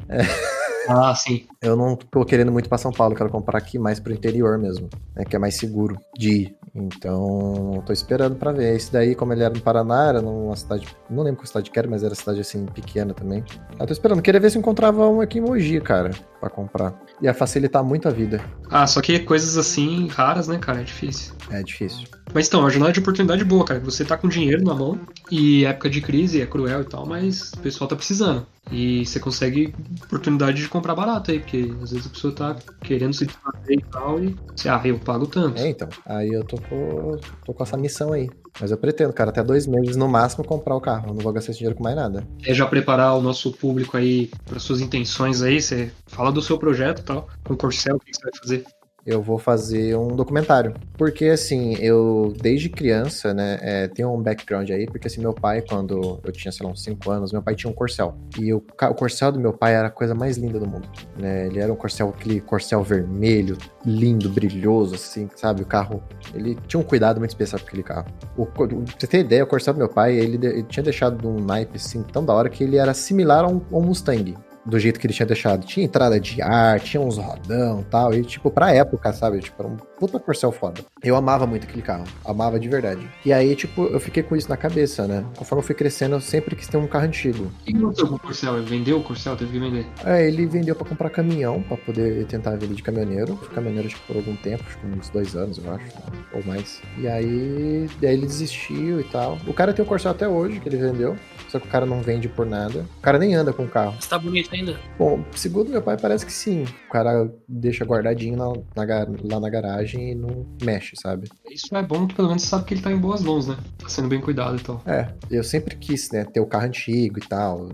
Ah, 0.88 1.14
sim. 1.14 1.46
Eu 1.62 1.76
não 1.76 1.96
tô 1.96 2.22
querendo 2.24 2.52
muito 2.52 2.68
pra 2.68 2.76
São 2.76 2.92
Paulo, 2.92 3.14
quero 3.14 3.30
comprar 3.30 3.56
aqui 3.56 3.78
mais 3.78 3.98
pro 3.98 4.12
interior 4.12 4.58
mesmo, 4.58 4.90
né? 5.16 5.24
Que 5.24 5.36
é 5.36 5.38
mais 5.38 5.54
seguro 5.56 5.96
de 6.18 6.30
ir. 6.30 6.56
Então, 6.74 7.82
tô 7.84 7.92
esperando 7.92 8.36
pra 8.36 8.50
ver. 8.50 8.74
Esse 8.74 8.90
daí, 8.92 9.14
como 9.14 9.32
ele 9.32 9.42
era 9.42 9.52
no 9.52 9.60
Paraná, 9.60 10.08
era 10.08 10.22
numa 10.22 10.56
cidade. 10.56 10.86
Não 11.10 11.22
lembro 11.22 11.40
qual 11.40 11.46
cidade 11.46 11.70
que 11.70 11.78
era, 11.78 11.88
mas 11.88 12.02
era 12.02 12.14
cidade 12.14 12.40
assim, 12.40 12.64
pequena 12.66 13.12
também. 13.12 13.44
Eu 13.78 13.86
tô 13.86 13.92
esperando. 13.92 14.22
Queria 14.22 14.40
ver 14.40 14.50
se 14.50 14.58
encontrava 14.58 15.06
um 15.08 15.20
aqui 15.20 15.38
em 15.38 15.42
Mogi, 15.42 15.80
cara, 15.80 16.10
pra 16.40 16.48
comprar. 16.48 16.98
Ia 17.20 17.34
facilitar 17.34 17.84
muito 17.84 18.08
a 18.08 18.10
vida. 18.10 18.42
Ah, 18.70 18.86
só 18.86 19.02
que 19.02 19.18
coisas 19.20 19.58
assim, 19.58 20.08
raras, 20.08 20.48
né, 20.48 20.58
cara, 20.58 20.80
é 20.80 20.84
difícil. 20.84 21.34
É 21.52 21.62
difícil. 21.62 22.06
Mas 22.32 22.48
então, 22.48 22.64
a 22.64 22.70
jornada 22.70 22.92
de 22.92 23.00
oportunidade 23.00 23.44
boa, 23.44 23.64
cara. 23.64 23.80
Você 23.80 24.04
tá 24.04 24.16
com 24.16 24.26
dinheiro 24.26 24.64
na 24.64 24.74
mão 24.74 24.98
e 25.30 25.64
época 25.66 25.90
de 25.90 26.00
crise 26.00 26.40
é 26.40 26.46
cruel 26.46 26.80
e 26.80 26.84
tal, 26.84 27.06
mas 27.06 27.52
o 27.52 27.58
pessoal 27.58 27.88
tá 27.88 27.94
precisando. 27.94 28.46
E 28.70 29.04
você 29.04 29.20
consegue 29.20 29.74
oportunidade 30.04 30.62
de 30.62 30.68
comprar 30.68 30.94
barato 30.94 31.30
aí, 31.30 31.40
porque 31.40 31.70
às 31.82 31.90
vezes 31.90 32.06
a 32.06 32.10
pessoa 32.10 32.34
tá 32.34 32.56
querendo 32.80 33.12
se 33.12 33.26
desfazer 33.26 33.74
e 33.74 33.84
tal, 33.90 34.22
e 34.22 34.36
você, 34.56 34.68
ah, 34.68 34.80
eu 34.84 34.98
pago 34.98 35.26
tanto. 35.26 35.60
É, 35.60 35.68
então. 35.68 35.88
Aí 36.06 36.28
eu 36.28 36.44
tô 36.44 36.56
com, 36.56 37.18
tô 37.44 37.52
com 37.52 37.62
essa 37.62 37.76
missão 37.76 38.12
aí. 38.12 38.30
Mas 38.60 38.70
eu 38.70 38.76
pretendo, 38.78 39.12
cara, 39.12 39.30
até 39.30 39.42
dois 39.42 39.66
meses 39.66 39.96
no 39.96 40.08
máximo 40.08 40.44
comprar 40.44 40.76
o 40.76 40.80
carro. 40.80 41.08
Eu 41.08 41.14
não 41.14 41.20
vou 41.20 41.32
gastar 41.32 41.50
esse 41.50 41.58
dinheiro 41.58 41.76
com 41.76 41.82
mais 41.82 41.96
nada. 41.96 42.26
É 42.46 42.54
já 42.54 42.66
preparar 42.66 43.16
o 43.16 43.22
nosso 43.22 43.52
público 43.52 43.96
aí 43.96 44.30
para 44.46 44.58
suas 44.58 44.80
intenções 44.80 45.42
aí, 45.42 45.60
você 45.60 45.90
fala 46.06 46.30
do 46.30 46.40
seu 46.40 46.56
projeto 46.56 47.00
e 47.00 47.04
tal, 47.04 47.28
com 47.44 47.54
o 47.54 47.56
Corcel, 47.56 47.96
o 47.96 48.00
que 48.00 48.14
você 48.14 48.22
vai 48.22 48.32
fazer. 48.40 48.64
Eu 49.04 49.20
vou 49.20 49.38
fazer 49.38 49.96
um 49.96 50.08
documentário. 50.08 50.74
Porque, 50.96 51.26
assim, 51.26 51.74
eu, 51.80 52.32
desde 52.40 52.68
criança, 52.68 53.34
né, 53.34 53.58
é, 53.60 53.88
tenho 53.88 54.12
um 54.12 54.22
background 54.22 54.70
aí, 54.70 54.86
porque, 54.86 55.08
assim, 55.08 55.20
meu 55.20 55.32
pai, 55.32 55.62
quando 55.62 56.20
eu 56.22 56.32
tinha, 56.32 56.52
sei 56.52 56.64
lá, 56.64 56.72
uns 56.72 56.82
5 56.82 57.10
anos, 57.10 57.32
meu 57.32 57.42
pai 57.42 57.54
tinha 57.54 57.70
um 57.70 57.74
Corcel. 57.74 58.16
E 58.38 58.52
o, 58.52 58.58
o 58.58 58.94
Corcel 58.94 59.32
do 59.32 59.40
meu 59.40 59.52
pai 59.52 59.74
era 59.74 59.88
a 59.88 59.90
coisa 59.90 60.14
mais 60.14 60.36
linda 60.36 60.58
do 60.58 60.66
mundo, 60.66 60.88
né? 61.18 61.46
Ele 61.46 61.58
era 61.58 61.72
um 61.72 61.76
Corcel, 61.76 62.10
aquele 62.10 62.40
Corcel 62.40 62.82
vermelho, 62.82 63.58
lindo, 63.84 64.28
brilhoso, 64.28 64.94
assim, 64.94 65.28
sabe? 65.34 65.62
O 65.62 65.66
carro, 65.66 66.02
ele 66.34 66.56
tinha 66.68 66.78
um 66.78 66.84
cuidado 66.84 67.18
muito 67.18 67.30
especial 67.30 67.60
com 67.60 67.66
aquele 67.66 67.82
carro. 67.82 68.06
O, 68.36 68.46
pra 68.46 68.66
você 68.66 69.06
ter 69.06 69.20
ideia, 69.20 69.42
o 69.42 69.46
Corcel 69.46 69.74
do 69.74 69.78
meu 69.78 69.88
pai, 69.88 70.14
ele, 70.14 70.46
ele 70.46 70.62
tinha 70.64 70.84
deixado 70.84 71.28
um 71.28 71.40
naipe, 71.40 71.76
assim, 71.76 72.02
tão 72.02 72.24
da 72.24 72.32
hora 72.32 72.48
que 72.48 72.62
ele 72.62 72.76
era 72.76 72.94
similar 72.94 73.44
a 73.44 73.48
um, 73.48 73.60
a 73.72 73.76
um 73.76 73.82
Mustang 73.82 74.36
do 74.64 74.78
jeito 74.78 74.98
que 75.00 75.06
ele 75.06 75.14
tinha 75.14 75.26
deixado. 75.26 75.66
Tinha 75.66 75.84
entrada 75.84 76.18
de 76.20 76.40
ar, 76.40 76.80
tinha 76.80 77.00
uns 77.00 77.18
rodão 77.18 77.80
e 77.80 77.84
tal. 77.84 78.14
E, 78.14 78.24
tipo, 78.24 78.50
pra 78.50 78.72
época, 78.72 79.12
sabe? 79.12 79.40
Tipo, 79.40 79.62
era 79.62 79.72
um 79.72 79.76
puta 80.02 80.18
corcel 80.18 80.50
foda. 80.50 80.80
Eu 81.00 81.14
amava 81.14 81.46
muito 81.46 81.62
aquele 81.64 81.80
carro. 81.82 82.02
Amava 82.24 82.58
de 82.58 82.68
verdade. 82.68 83.08
E 83.24 83.32
aí, 83.32 83.54
tipo, 83.54 83.84
eu 83.84 84.00
fiquei 84.00 84.20
com 84.20 84.34
isso 84.34 84.48
na 84.48 84.56
cabeça, 84.56 85.06
né? 85.06 85.24
Conforme 85.36 85.62
eu 85.62 85.66
fui 85.66 85.76
crescendo, 85.76 86.16
eu 86.16 86.20
sempre 86.20 86.56
quis 86.56 86.66
ter 86.66 86.76
um 86.76 86.88
carro 86.88 87.04
antigo. 87.04 87.44
O 87.44 87.64
que 87.64 87.76
aconteceu 87.76 88.08
com 88.08 88.14
o 88.16 88.18
Corcel? 88.18 88.56
Ele 88.58 88.66
vendeu 88.66 88.98
o 88.98 89.02
Corcel? 89.04 89.36
Teve 89.36 89.52
que 89.52 89.58
vender. 89.60 89.86
Aí 90.02 90.26
ele 90.26 90.44
vendeu 90.46 90.74
pra 90.74 90.84
comprar 90.88 91.08
caminhão, 91.10 91.62
pra 91.62 91.76
poder 91.76 92.26
tentar 92.26 92.50
a 92.50 92.56
vida 92.56 92.74
de 92.74 92.82
caminhoneiro. 92.82 93.36
Fui 93.36 93.48
caminhoneiro, 93.54 93.86
acho 93.86 93.96
que 94.00 94.06
por 94.08 94.16
algum 94.16 94.34
tempo, 94.34 94.64
acho 94.66 94.76
que 94.78 94.86
uns 94.86 95.08
dois 95.10 95.36
anos, 95.36 95.58
eu 95.64 95.72
acho, 95.72 95.86
ou 96.34 96.42
mais. 96.44 96.82
E 96.98 97.06
aí, 97.06 97.88
daí 98.00 98.14
ele 98.14 98.26
desistiu 98.26 99.00
e 99.00 99.04
tal. 99.04 99.38
O 99.46 99.54
cara 99.54 99.72
tem 99.72 99.84
o 99.84 99.88
Corcel 99.88 100.10
até 100.10 100.26
hoje, 100.26 100.58
que 100.58 100.68
ele 100.68 100.78
vendeu. 100.78 101.14
Só 101.48 101.60
que 101.60 101.66
o 101.68 101.70
cara 101.70 101.84
não 101.86 102.00
vende 102.00 102.28
por 102.28 102.46
nada. 102.46 102.86
O 102.98 103.02
cara 103.02 103.18
nem 103.18 103.34
anda 103.34 103.52
com 103.52 103.64
o 103.64 103.68
carro. 103.68 103.92
Mas 103.94 104.06
tá 104.08 104.18
bonito 104.18 104.48
ainda. 104.52 104.74
Bom, 104.98 105.22
segundo 105.36 105.70
meu 105.70 105.82
pai, 105.82 105.96
parece 105.96 106.24
que 106.26 106.32
sim. 106.32 106.64
O 106.88 106.92
cara 106.92 107.30
deixa 107.46 107.84
guardadinho 107.84 108.36
na- 108.36 108.52
na 108.74 109.06
lá 109.30 109.38
na 109.38 109.50
garagem 109.50 109.91
e 109.98 110.14
não 110.14 110.46
mexe, 110.62 110.94
sabe? 110.96 111.28
Isso 111.50 111.74
é 111.74 111.82
bom 111.82 112.06
que 112.06 112.14
pelo 112.14 112.28
menos 112.28 112.42
você 112.42 112.48
sabe 112.48 112.64
que 112.64 112.74
ele 112.74 112.82
tá 112.82 112.90
em 112.90 112.98
boas 112.98 113.22
mãos, 113.22 113.48
né? 113.48 113.56
Tá 113.78 113.88
sendo 113.88 114.08
bem 114.08 114.20
cuidado 114.20 114.56
e 114.56 114.60
tal. 114.60 114.82
É, 114.86 115.12
eu 115.30 115.44
sempre 115.44 115.76
quis, 115.76 116.10
né, 116.10 116.24
ter 116.24 116.40
o 116.40 116.46
carro 116.46 116.66
antigo 116.66 117.18
e 117.18 117.28
tal. 117.28 117.68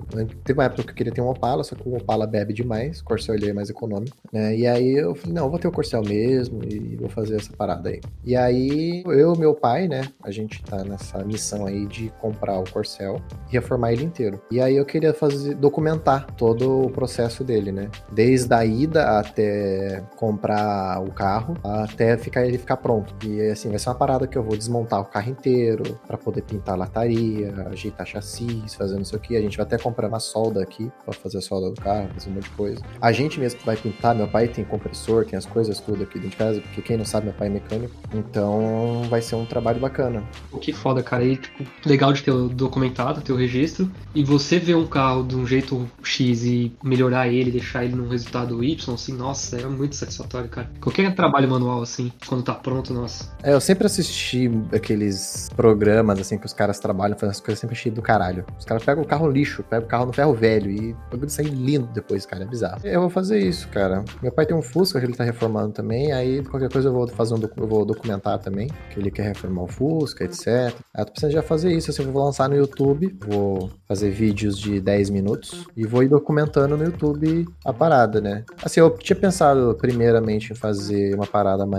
Teve 0.44 0.58
uma 0.58 0.64
época 0.64 0.82
que 0.82 0.90
eu 0.90 0.94
queria 0.94 1.12
ter 1.12 1.20
um 1.20 1.28
Opala, 1.28 1.62
só 1.62 1.74
que 1.74 1.88
o 1.88 1.96
Opala 1.96 2.26
bebe 2.26 2.52
demais, 2.52 3.00
o 3.00 3.04
Corcel 3.04 3.34
ele 3.34 3.50
é 3.50 3.52
mais 3.52 3.70
econômico, 3.70 4.16
né? 4.32 4.56
E 4.56 4.66
aí 4.66 4.94
eu 4.94 5.14
falei, 5.14 5.34
não, 5.34 5.44
eu 5.44 5.50
vou 5.50 5.58
ter 5.58 5.68
o 5.68 5.72
Corcel 5.72 6.02
mesmo 6.02 6.64
e 6.64 6.96
vou 6.96 7.08
fazer 7.08 7.36
essa 7.36 7.52
parada 7.52 7.90
aí. 7.90 8.00
E 8.24 8.36
aí 8.36 9.02
eu 9.06 9.34
e 9.34 9.38
meu 9.38 9.54
pai, 9.54 9.86
né, 9.86 10.02
a 10.22 10.30
gente 10.30 10.62
tá 10.62 10.84
nessa 10.84 11.24
missão 11.24 11.66
aí 11.66 11.86
de 11.86 12.12
comprar 12.20 12.58
o 12.58 12.70
Corcel 12.70 13.20
e 13.48 13.52
reformar 13.52 13.92
ele 13.92 14.04
inteiro. 14.04 14.40
E 14.50 14.60
aí 14.60 14.76
eu 14.76 14.84
queria 14.84 15.12
fazer 15.12 15.54
documentar 15.54 16.26
todo 16.36 16.86
o 16.86 16.90
processo 16.90 17.44
dele, 17.44 17.72
né? 17.72 17.90
Desde 18.12 18.52
a 18.52 18.64
ida 18.64 19.18
até 19.18 20.02
comprar 20.16 21.02
o 21.02 21.12
carro, 21.12 21.54
até 21.62 22.07
ficar 22.16 22.46
ele 22.46 22.58
ficar 22.58 22.76
pronto. 22.76 23.14
E 23.26 23.40
assim, 23.50 23.68
vai 23.68 23.78
ser 23.78 23.88
uma 23.88 23.94
parada 23.94 24.26
que 24.26 24.38
eu 24.38 24.42
vou 24.42 24.56
desmontar 24.56 25.00
o 25.00 25.04
carro 25.04 25.30
inteiro 25.30 25.98
para 26.06 26.16
poder 26.16 26.42
pintar 26.42 26.74
a 26.74 26.78
lataria, 26.78 27.66
ajeitar 27.70 28.06
chassis, 28.06 28.74
fazer 28.74 28.96
não 28.96 29.04
sei 29.04 29.18
o 29.18 29.20
que. 29.20 29.36
A 29.36 29.40
gente 29.40 29.56
vai 29.56 29.66
até 29.66 29.78
comprar 29.78 30.08
uma 30.08 30.20
solda 30.20 30.62
aqui 30.62 30.90
para 31.04 31.14
fazer 31.14 31.38
a 31.38 31.40
solda 31.40 31.70
do 31.70 31.80
carro, 31.80 32.08
fazer 32.14 32.30
um 32.30 32.34
monte 32.34 32.44
de 32.44 32.50
coisa. 32.50 32.82
A 33.00 33.12
gente 33.12 33.38
mesmo 33.38 33.60
vai 33.64 33.76
pintar, 33.76 34.14
meu 34.14 34.28
pai 34.28 34.48
tem 34.48 34.64
compressor, 34.64 35.24
tem 35.24 35.36
as 35.36 35.46
coisas 35.46 35.80
tudo 35.80 36.02
aqui 36.02 36.14
dentro 36.14 36.30
de 36.30 36.36
casa, 36.36 36.60
porque 36.60 36.82
quem 36.82 36.96
não 36.96 37.04
sabe, 37.04 37.26
meu 37.26 37.34
pai 37.34 37.48
é 37.48 37.50
mecânico. 37.50 37.94
Então 38.14 39.02
vai 39.08 39.20
ser 39.20 39.34
um 39.34 39.44
trabalho 39.44 39.80
bacana. 39.80 40.22
Que 40.60 40.72
foda, 40.72 41.02
cara. 41.02 41.24
E, 41.24 41.36
tipo, 41.36 41.64
legal 41.84 42.12
de 42.12 42.22
ter 42.22 42.32
documentado, 42.32 43.20
ter 43.20 43.32
o 43.32 43.36
registro. 43.36 43.90
E 44.14 44.24
você 44.24 44.58
ver 44.58 44.74
um 44.74 44.86
carro 44.86 45.22
de 45.22 45.36
um 45.36 45.46
jeito 45.46 45.88
X 46.02 46.44
e 46.44 46.72
melhorar 46.82 47.28
ele, 47.28 47.50
deixar 47.50 47.84
ele 47.84 47.94
num 47.94 48.08
resultado 48.08 48.62
Y, 48.62 48.94
assim, 48.94 49.12
nossa, 49.12 49.60
é 49.60 49.66
muito 49.66 49.96
satisfatório, 49.96 50.48
cara. 50.48 50.70
Qualquer 50.80 51.14
trabalho 51.14 51.48
manual, 51.48 51.82
assim, 51.88 52.12
quando 52.26 52.42
tá 52.42 52.54
pronto, 52.54 52.92
nossa. 52.92 53.28
É, 53.42 53.52
eu 53.52 53.60
sempre 53.60 53.86
assisti 53.86 54.50
aqueles 54.72 55.48
programas, 55.56 56.20
assim, 56.20 56.38
que 56.38 56.46
os 56.46 56.52
caras 56.52 56.78
trabalham 56.78 57.16
fazendo 57.16 57.30
as 57.30 57.40
coisas 57.40 57.58
sempre 57.58 57.74
cheias 57.74 57.94
do 57.94 58.02
caralho. 58.02 58.44
Os 58.58 58.64
caras 58.64 58.84
pegam 58.84 59.02
o 59.02 59.06
carro 59.06 59.28
lixo, 59.28 59.62
pegam 59.62 59.86
o 59.86 59.88
carro 59.88 60.06
no 60.06 60.12
ferro 60.12 60.34
velho 60.34 60.70
e 60.70 60.92
o 60.92 60.96
bagulho 61.10 61.30
sai 61.30 61.46
lindo 61.46 61.88
depois, 61.88 62.26
cara. 62.26 62.44
É 62.44 62.46
bizarro. 62.46 62.80
Eu 62.84 63.00
vou 63.00 63.10
fazer 63.10 63.38
isso, 63.38 63.68
cara. 63.68 64.04
Meu 64.22 64.30
pai 64.30 64.46
tem 64.46 64.56
um 64.56 64.62
Fusca 64.62 65.00
que 65.00 65.06
ele 65.06 65.14
tá 65.14 65.24
reformando 65.24 65.72
também, 65.72 66.12
aí 66.12 66.42
qualquer 66.44 66.70
coisa 66.70 66.88
eu 66.88 66.92
vou 66.92 67.08
fazer 67.08 67.34
um 67.34 67.38
eu 67.56 67.66
vou 67.66 67.84
documentar 67.84 68.38
também, 68.38 68.68
que 68.90 69.00
ele 69.00 69.10
quer 69.10 69.28
reformar 69.28 69.62
o 69.62 69.68
Fusca, 69.68 70.24
etc. 70.24 70.46
Aí 70.94 71.02
eu 71.02 71.04
tô 71.04 71.12
precisando 71.12 71.32
já 71.32 71.42
fazer 71.42 71.72
isso, 71.72 71.90
assim, 71.90 72.04
eu 72.04 72.12
vou 72.12 72.24
lançar 72.24 72.48
no 72.48 72.56
YouTube, 72.56 73.16
vou 73.26 73.70
fazer 73.86 74.10
vídeos 74.10 74.58
de 74.58 74.80
10 74.80 75.10
minutos 75.10 75.66
e 75.76 75.86
vou 75.86 76.02
ir 76.02 76.08
documentando 76.08 76.76
no 76.76 76.84
YouTube 76.84 77.46
a 77.64 77.72
parada, 77.72 78.20
né? 78.20 78.44
Assim, 78.62 78.80
eu 78.80 78.90
tinha 78.90 79.16
pensado 79.16 79.76
primeiramente 79.80 80.52
em 80.52 80.56
fazer 80.56 81.14
uma 81.14 81.26
parada 81.26 81.64
mais 81.64 81.77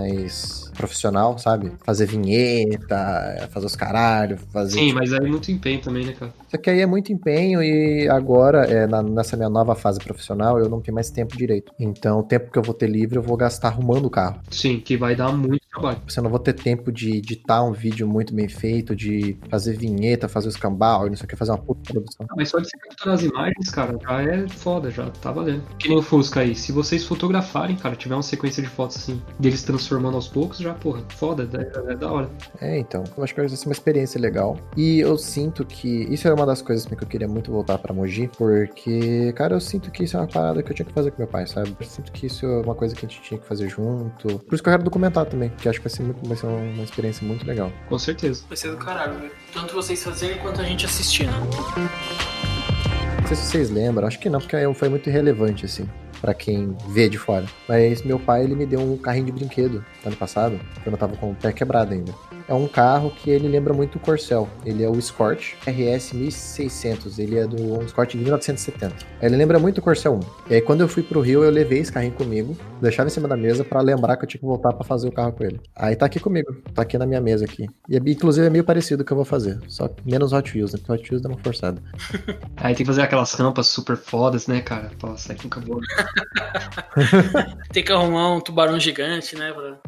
profissional, 0.76 1.36
sabe? 1.38 1.72
Fazer 1.84 2.06
vinheta, 2.06 3.48
fazer 3.50 3.66
os 3.66 3.76
caralho, 3.76 4.38
fazer. 4.52 4.78
Sim, 4.78 4.92
mas 4.92 5.12
aí 5.12 5.26
é 5.26 5.28
muito 5.28 5.50
empenho 5.50 5.80
também, 5.80 6.04
né, 6.04 6.12
cara? 6.12 6.32
Só 6.48 6.56
que 6.56 6.70
aí 6.70 6.80
é 6.80 6.86
muito 6.86 7.12
empenho 7.12 7.62
e 7.62 8.08
agora, 8.08 8.64
é, 8.64 8.86
na- 8.86 9.02
nessa 9.02 9.36
minha 9.36 9.48
nova 9.50 9.74
fase 9.74 9.98
profissional, 10.00 10.58
eu 10.58 10.68
não 10.68 10.80
tenho 10.80 10.94
mais 10.94 11.10
tempo 11.10 11.36
direito. 11.36 11.72
Então, 11.78 12.20
o 12.20 12.22
tempo 12.22 12.50
que 12.50 12.58
eu 12.58 12.62
vou 12.62 12.74
ter 12.74 12.88
livre, 12.88 13.16
eu 13.18 13.22
vou 13.22 13.36
gastar 13.36 13.68
arrumando 13.68 14.06
o 14.06 14.10
carro. 14.10 14.40
Sim, 14.50 14.80
que 14.80 14.96
vai 14.96 15.14
dar 15.14 15.32
muito 15.32 15.60
trabalho. 15.70 15.98
Você 16.08 16.20
não 16.20 16.30
vou 16.30 16.38
ter 16.38 16.54
tempo 16.54 16.90
de 16.90 17.16
editar 17.18 17.62
um 17.62 17.72
vídeo 17.72 18.08
muito 18.08 18.34
bem 18.34 18.48
feito, 18.48 18.96
de 18.96 19.36
fazer 19.48 19.76
vinheta, 19.76 20.28
fazer 20.28 20.48
os 20.48 20.56
cambal, 20.56 21.06
não 21.08 21.16
sei 21.16 21.24
o 21.24 21.28
que, 21.28 21.36
fazer 21.36 21.52
uma 21.52 21.58
puta 21.58 21.92
produção. 21.92 22.26
Ah, 22.28 22.34
Mas 22.36 22.48
só 22.48 22.58
de 22.58 22.64
você 22.68 22.76
capturar 22.78 23.14
as 23.14 23.22
imagens, 23.22 23.70
cara, 23.70 23.96
já 24.02 24.22
é 24.22 24.48
foda, 24.48 24.90
já 24.90 25.08
tá 25.10 25.30
valendo. 25.30 25.62
Que 25.78 25.88
nem 25.88 25.98
o 25.98 26.02
Fusca 26.02 26.40
aí. 26.40 26.54
Se 26.54 26.72
vocês 26.72 27.04
fotografarem, 27.04 27.76
cara, 27.76 27.94
tiver 27.94 28.14
uma 28.14 28.22
sequência 28.22 28.62
de 28.62 28.68
fotos 28.68 28.96
assim, 28.96 29.20
deles 29.38 29.62
transformando 29.62 29.89
aos 29.96 30.28
poucos, 30.28 30.58
já, 30.58 30.74
porra, 30.74 31.02
foda, 31.16 31.48
é, 31.52 31.92
é 31.92 31.96
da 31.96 32.10
hora. 32.10 32.30
É, 32.60 32.78
então, 32.78 33.04
eu 33.16 33.24
acho 33.24 33.34
que 33.34 33.40
vai 33.40 33.48
ser 33.48 33.66
uma 33.66 33.72
experiência 33.72 34.20
legal. 34.20 34.58
E 34.76 35.00
eu 35.00 35.16
sinto 35.18 35.64
que 35.64 36.06
isso 36.10 36.28
é 36.28 36.32
uma 36.32 36.46
das 36.46 36.62
coisas 36.62 36.86
que 36.86 36.94
eu 36.94 37.08
queria 37.08 37.28
muito 37.28 37.50
voltar 37.50 37.78
pra 37.78 37.92
Mogi, 37.92 38.30
porque, 38.36 39.32
cara, 39.34 39.54
eu 39.54 39.60
sinto 39.60 39.90
que 39.90 40.04
isso 40.04 40.16
é 40.16 40.20
uma 40.20 40.26
parada 40.26 40.62
que 40.62 40.70
eu 40.70 40.74
tinha 40.74 40.86
que 40.86 40.92
fazer 40.92 41.10
com 41.10 41.22
meu 41.22 41.28
pai, 41.28 41.46
sabe? 41.46 41.76
Eu 41.78 41.86
sinto 41.86 42.12
que 42.12 42.26
isso 42.26 42.46
é 42.46 42.60
uma 42.60 42.74
coisa 42.74 42.94
que 42.94 43.04
a 43.04 43.08
gente 43.08 43.20
tinha 43.22 43.38
que 43.38 43.46
fazer 43.46 43.68
junto. 43.68 44.38
Por 44.40 44.54
isso 44.54 44.62
que 44.62 44.68
eu 44.68 44.72
quero 44.72 44.82
documentar 44.82 45.26
também, 45.26 45.50
que 45.50 45.68
acho 45.68 45.80
que 45.80 45.88
vai 45.88 45.94
ser, 45.94 46.02
muito, 46.02 46.26
vai 46.26 46.36
ser 46.36 46.46
uma 46.46 46.82
experiência 46.82 47.26
muito 47.26 47.46
legal. 47.46 47.72
Com 47.88 47.98
certeza. 47.98 48.44
Vai 48.48 48.56
ser 48.56 48.70
do 48.70 48.76
caralho, 48.76 49.18
velho. 49.18 49.32
Tanto 49.52 49.74
vocês 49.74 50.02
fazerem 50.02 50.38
quanto 50.38 50.60
a 50.60 50.64
gente 50.64 50.86
assistindo. 50.86 51.32
Não 53.20 53.26
sei 53.26 53.36
se 53.36 53.46
vocês 53.46 53.70
lembram, 53.70 54.06
acho 54.06 54.18
que 54.18 54.28
não, 54.28 54.40
porque 54.40 54.56
foi 54.74 54.88
muito 54.88 55.08
irrelevante, 55.08 55.64
assim. 55.64 55.88
Pra 56.20 56.34
quem 56.34 56.76
vê 56.88 57.08
de 57.08 57.18
fora. 57.18 57.46
Mas 57.68 58.02
meu 58.02 58.18
pai, 58.18 58.44
ele 58.44 58.54
me 58.54 58.66
deu 58.66 58.80
um 58.80 58.96
carrinho 58.96 59.26
de 59.26 59.32
brinquedo 59.32 59.84
ano 60.04 60.16
passado, 60.16 60.60
quando 60.82 60.92
eu 60.92 60.98
tava 60.98 61.16
com 61.16 61.30
o 61.30 61.34
pé 61.34 61.52
quebrado 61.52 61.92
ainda. 61.92 62.12
É 62.50 62.54
um 62.54 62.66
carro 62.66 63.12
que 63.12 63.30
ele 63.30 63.46
lembra 63.46 63.72
muito 63.72 63.94
o 63.94 64.00
Corcel. 64.00 64.48
Ele 64.66 64.82
é 64.82 64.88
o 64.88 64.98
Escort 64.98 65.54
RS 65.64 66.14
1600. 66.14 67.18
Ele 67.20 67.38
é 67.38 67.46
do 67.46 67.78
um 67.78 67.82
Escort 67.84 68.10
de 68.10 68.18
1970. 68.18 68.92
Ele 69.22 69.36
lembra 69.36 69.56
muito 69.60 69.78
o 69.78 69.82
Corcel 69.82 70.14
1. 70.14 70.20
E 70.50 70.54
aí, 70.54 70.60
quando 70.60 70.80
eu 70.80 70.88
fui 70.88 71.00
pro 71.00 71.20
Rio, 71.20 71.44
eu 71.44 71.50
levei 71.50 71.78
esse 71.78 71.92
carrinho 71.92 72.12
comigo, 72.14 72.56
deixava 72.82 73.08
em 73.08 73.12
cima 73.12 73.28
da 73.28 73.36
mesa 73.36 73.62
pra 73.62 73.80
lembrar 73.80 74.16
que 74.16 74.24
eu 74.24 74.28
tinha 74.28 74.40
que 74.40 74.46
voltar 74.46 74.72
pra 74.72 74.84
fazer 74.84 75.06
o 75.06 75.12
carro 75.12 75.30
com 75.32 75.44
ele. 75.44 75.60
Aí 75.76 75.94
tá 75.94 76.06
aqui 76.06 76.18
comigo, 76.18 76.52
tá 76.74 76.82
aqui 76.82 76.98
na 76.98 77.06
minha 77.06 77.20
mesa 77.20 77.44
aqui. 77.44 77.68
E 77.88 77.96
inclusive 77.96 78.44
é 78.44 78.50
meio 78.50 78.64
parecido 78.64 78.98
com 78.98 79.02
o 79.04 79.06
que 79.06 79.12
eu 79.12 79.16
vou 79.16 79.24
fazer, 79.24 79.60
só 79.68 79.86
que 79.86 80.02
menos 80.04 80.32
Hot 80.32 80.52
Wheels, 80.52 80.72
né? 80.72 80.80
Porque 80.84 80.92
Hot 80.92 81.08
Wheels 81.08 81.22
dá 81.22 81.28
uma 81.28 81.38
forçada. 81.38 81.80
Aí 82.56 82.74
tem 82.74 82.84
que 82.84 82.86
fazer 82.86 83.02
aquelas 83.02 83.32
rampas 83.34 83.68
super 83.68 83.96
fodas, 83.96 84.48
né, 84.48 84.60
cara? 84.60 84.90
Pra 84.98 85.16
sair 85.16 85.40
com 85.40 85.48
cabelo. 85.48 85.80
Tem 87.72 87.84
que 87.84 87.92
arrumar 87.92 88.32
um 88.34 88.40
tubarão 88.40 88.78
gigante, 88.80 89.36
né? 89.36 89.52
pra- 89.52 89.78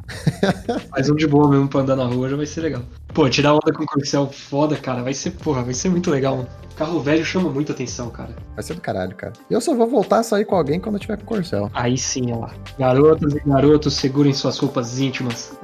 Faz 0.90 1.08
um 1.10 1.14
de 1.16 1.26
boa 1.26 1.48
mesmo 1.48 1.68
pra 1.68 1.80
andar 1.80 1.96
na 1.96 2.04
rua, 2.04 2.28
já 2.28 2.36
vai 2.36 2.46
ser 2.46 2.60
legal. 2.62 2.82
Pô, 3.12 3.28
tirar 3.28 3.52
onda 3.54 3.72
com 3.72 3.84
corcel 3.84 4.26
foda, 4.30 4.76
cara, 4.76 5.02
vai 5.02 5.12
ser, 5.14 5.32
porra, 5.32 5.62
vai 5.62 5.74
ser 5.74 5.88
muito 5.90 6.10
legal, 6.10 6.36
mano. 6.36 6.48
Carro 6.76 7.00
velho 7.00 7.24
chama 7.24 7.50
muita 7.50 7.72
atenção, 7.72 8.08
cara. 8.10 8.30
Vai 8.54 8.62
ser 8.62 8.74
do 8.74 8.80
caralho, 8.80 9.14
cara. 9.14 9.32
E 9.50 9.52
eu 9.54 9.60
só 9.60 9.74
vou 9.74 9.86
voltar 9.86 10.20
a 10.20 10.22
sair 10.22 10.44
com 10.46 10.56
alguém 10.56 10.80
quando 10.80 10.94
eu 10.96 11.00
tiver 11.00 11.18
com 11.18 11.24
Corcel. 11.26 11.70
Aí 11.74 11.98
sim, 11.98 12.32
ó 12.32 12.38
lá. 12.40 12.54
Garotas 12.78 13.34
e 13.34 13.40
garotos, 13.46 13.94
segurem 13.94 14.32
suas 14.32 14.56
roupas 14.58 14.98
íntimas. 14.98 15.52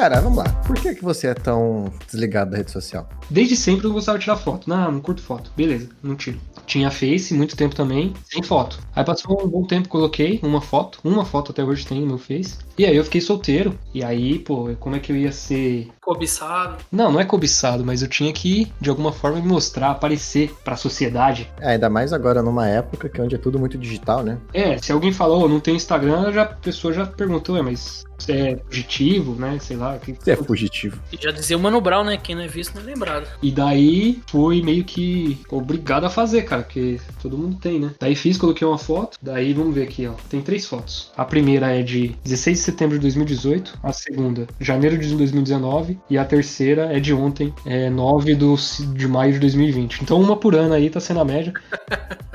Cara, 0.00 0.18
vamos 0.18 0.38
lá. 0.38 0.48
Por 0.66 0.80
que, 0.80 0.94
que 0.94 1.04
você 1.04 1.26
é 1.26 1.34
tão 1.34 1.92
desligado 2.10 2.52
da 2.52 2.56
rede 2.56 2.70
social? 2.70 3.06
Desde 3.28 3.54
sempre 3.54 3.86
eu 3.86 3.92
gostava 3.92 4.16
de 4.16 4.24
tirar 4.24 4.38
foto. 4.38 4.66
Não, 4.66 4.92
não 4.92 4.98
curto 4.98 5.20
foto. 5.20 5.52
Beleza, 5.54 5.90
não 6.02 6.16
tiro. 6.16 6.40
Tinha 6.64 6.90
Face, 6.90 7.34
muito 7.34 7.54
tempo 7.54 7.74
também, 7.74 8.14
sem 8.24 8.42
foto. 8.42 8.78
Aí 8.96 9.04
passou 9.04 9.44
um 9.44 9.46
bom 9.46 9.62
tempo, 9.66 9.90
coloquei 9.90 10.40
uma 10.42 10.62
foto. 10.62 11.00
Uma 11.04 11.26
foto 11.26 11.52
até 11.52 11.62
hoje 11.62 11.86
tem 11.86 12.00
no 12.00 12.06
meu 12.06 12.16
Face. 12.16 12.56
E 12.78 12.86
aí 12.86 12.96
eu 12.96 13.04
fiquei 13.04 13.20
solteiro. 13.20 13.78
E 13.92 14.02
aí, 14.02 14.38
pô, 14.38 14.74
como 14.80 14.96
é 14.96 15.00
que 15.00 15.12
eu 15.12 15.16
ia 15.16 15.32
ser. 15.32 15.90
Cobiçado. 16.14 16.76
Não, 16.90 17.12
não 17.12 17.20
é 17.20 17.24
cobiçado, 17.24 17.84
mas 17.84 18.02
eu 18.02 18.08
tinha 18.08 18.32
que, 18.32 18.70
de 18.80 18.90
alguma 18.90 19.12
forma, 19.12 19.40
me 19.40 19.46
mostrar, 19.46 19.90
aparecer 19.92 20.52
pra 20.64 20.74
sociedade. 20.76 21.48
É, 21.60 21.70
ainda 21.70 21.88
mais 21.88 22.12
agora 22.12 22.42
numa 22.42 22.66
época 22.66 23.08
que 23.08 23.20
onde 23.22 23.36
é 23.36 23.38
tudo 23.38 23.58
muito 23.60 23.78
digital, 23.78 24.22
né? 24.24 24.38
É, 24.52 24.76
se 24.78 24.90
alguém 24.90 25.12
falou, 25.12 25.44
"Ô, 25.44 25.48
não 25.48 25.60
tem 25.60 25.76
Instagram, 25.76 26.32
já, 26.32 26.42
a 26.42 26.46
pessoa 26.46 26.92
já 26.92 27.06
perguntou, 27.06 27.56
é, 27.56 27.62
mas 27.62 28.04
você 28.18 28.32
é 28.32 28.58
fugitivo, 28.66 29.34
né? 29.36 29.56
Sei 29.60 29.76
lá. 29.76 29.96
que- 29.98 30.12
Você 30.18 30.32
é 30.32 30.36
fugitivo. 30.36 31.00
E 31.12 31.16
já 31.22 31.30
dizia 31.30 31.56
o 31.56 31.60
Mano 31.60 31.80
Brown, 31.80 32.04
né? 32.04 32.16
Quem 32.18 32.34
não 32.34 32.42
é 32.42 32.48
visto 32.48 32.74
não 32.74 32.82
é 32.82 32.84
lembrado. 32.86 33.26
E 33.42 33.50
daí 33.50 34.20
foi 34.26 34.60
meio 34.62 34.84
que 34.84 35.38
obrigado 35.48 36.04
a 36.04 36.10
fazer, 36.10 36.42
cara, 36.42 36.62
porque 36.62 37.00
todo 37.22 37.38
mundo 37.38 37.56
tem, 37.56 37.78
né? 37.80 37.92
Daí 38.00 38.14
fiz, 38.16 38.36
coloquei 38.36 38.66
uma 38.66 38.76
foto. 38.78 39.16
Daí 39.22 39.54
vamos 39.54 39.74
ver 39.74 39.84
aqui, 39.84 40.06
ó. 40.06 40.12
Tem 40.28 40.40
três 40.42 40.66
fotos. 40.66 41.10
A 41.16 41.24
primeira 41.24 41.74
é 41.74 41.82
de 41.82 42.14
16 42.24 42.58
de 42.58 42.64
setembro 42.64 42.96
de 42.96 43.02
2018. 43.02 43.78
A 43.82 43.92
segunda, 43.92 44.46
janeiro 44.60 44.98
de 44.98 45.14
2019. 45.16 45.98
E 46.08 46.18
a 46.18 46.24
terceira 46.24 46.96
é 46.96 47.00
de 47.00 47.12
ontem, 47.12 47.54
é 47.64 47.88
9 47.90 48.34
do, 48.34 48.54
de 48.94 49.06
maio 49.06 49.32
de 49.34 49.38
2020. 49.38 50.02
Então 50.02 50.20
uma 50.20 50.36
por 50.36 50.54
ano 50.54 50.74
aí 50.74 50.90
tá 50.90 51.00
sendo 51.00 51.20
a 51.20 51.24
média. 51.24 51.52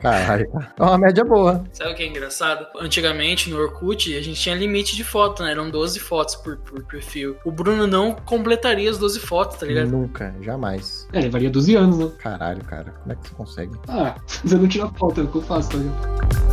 Caralho, 0.00 0.48
cara. 0.50 0.72
É 0.78 0.82
uma 0.82 0.98
média 0.98 1.24
boa. 1.24 1.64
Sabe 1.72 1.92
o 1.92 1.94
que 1.94 2.02
é 2.02 2.06
engraçado? 2.06 2.66
Antigamente, 2.80 3.50
no 3.50 3.58
Orkut, 3.58 4.16
a 4.16 4.22
gente 4.22 4.40
tinha 4.40 4.54
limite 4.54 4.96
de 4.96 5.04
foto, 5.04 5.42
né? 5.42 5.50
Eram 5.50 5.70
12 5.70 5.98
fotos 5.98 6.36
por, 6.36 6.56
por 6.58 6.84
perfil. 6.84 7.36
O 7.44 7.50
Bruno 7.50 7.86
não 7.86 8.14
completaria 8.14 8.88
as 8.90 8.96
12 8.96 9.20
fotos, 9.20 9.58
tá 9.58 9.66
ligado? 9.66 9.88
Nunca, 9.88 10.34
jamais. 10.40 11.08
É, 11.12 11.20
levaria 11.20 11.50
12 11.50 11.74
anos, 11.74 11.98
né? 11.98 12.10
Caralho, 12.18 12.64
cara. 12.64 12.92
Como 13.02 13.12
é 13.12 13.16
que 13.16 13.28
você 13.28 13.34
consegue? 13.34 13.72
Ah, 13.88 14.14
você 14.26 14.54
não 14.54 14.68
tira 14.68 14.88
foto, 14.88 15.20
é 15.20 15.24
o 15.24 15.28
que 15.28 15.36
eu 15.36 15.42
faço, 15.42 15.70
tá 15.70 15.78
ligado? 15.78 16.47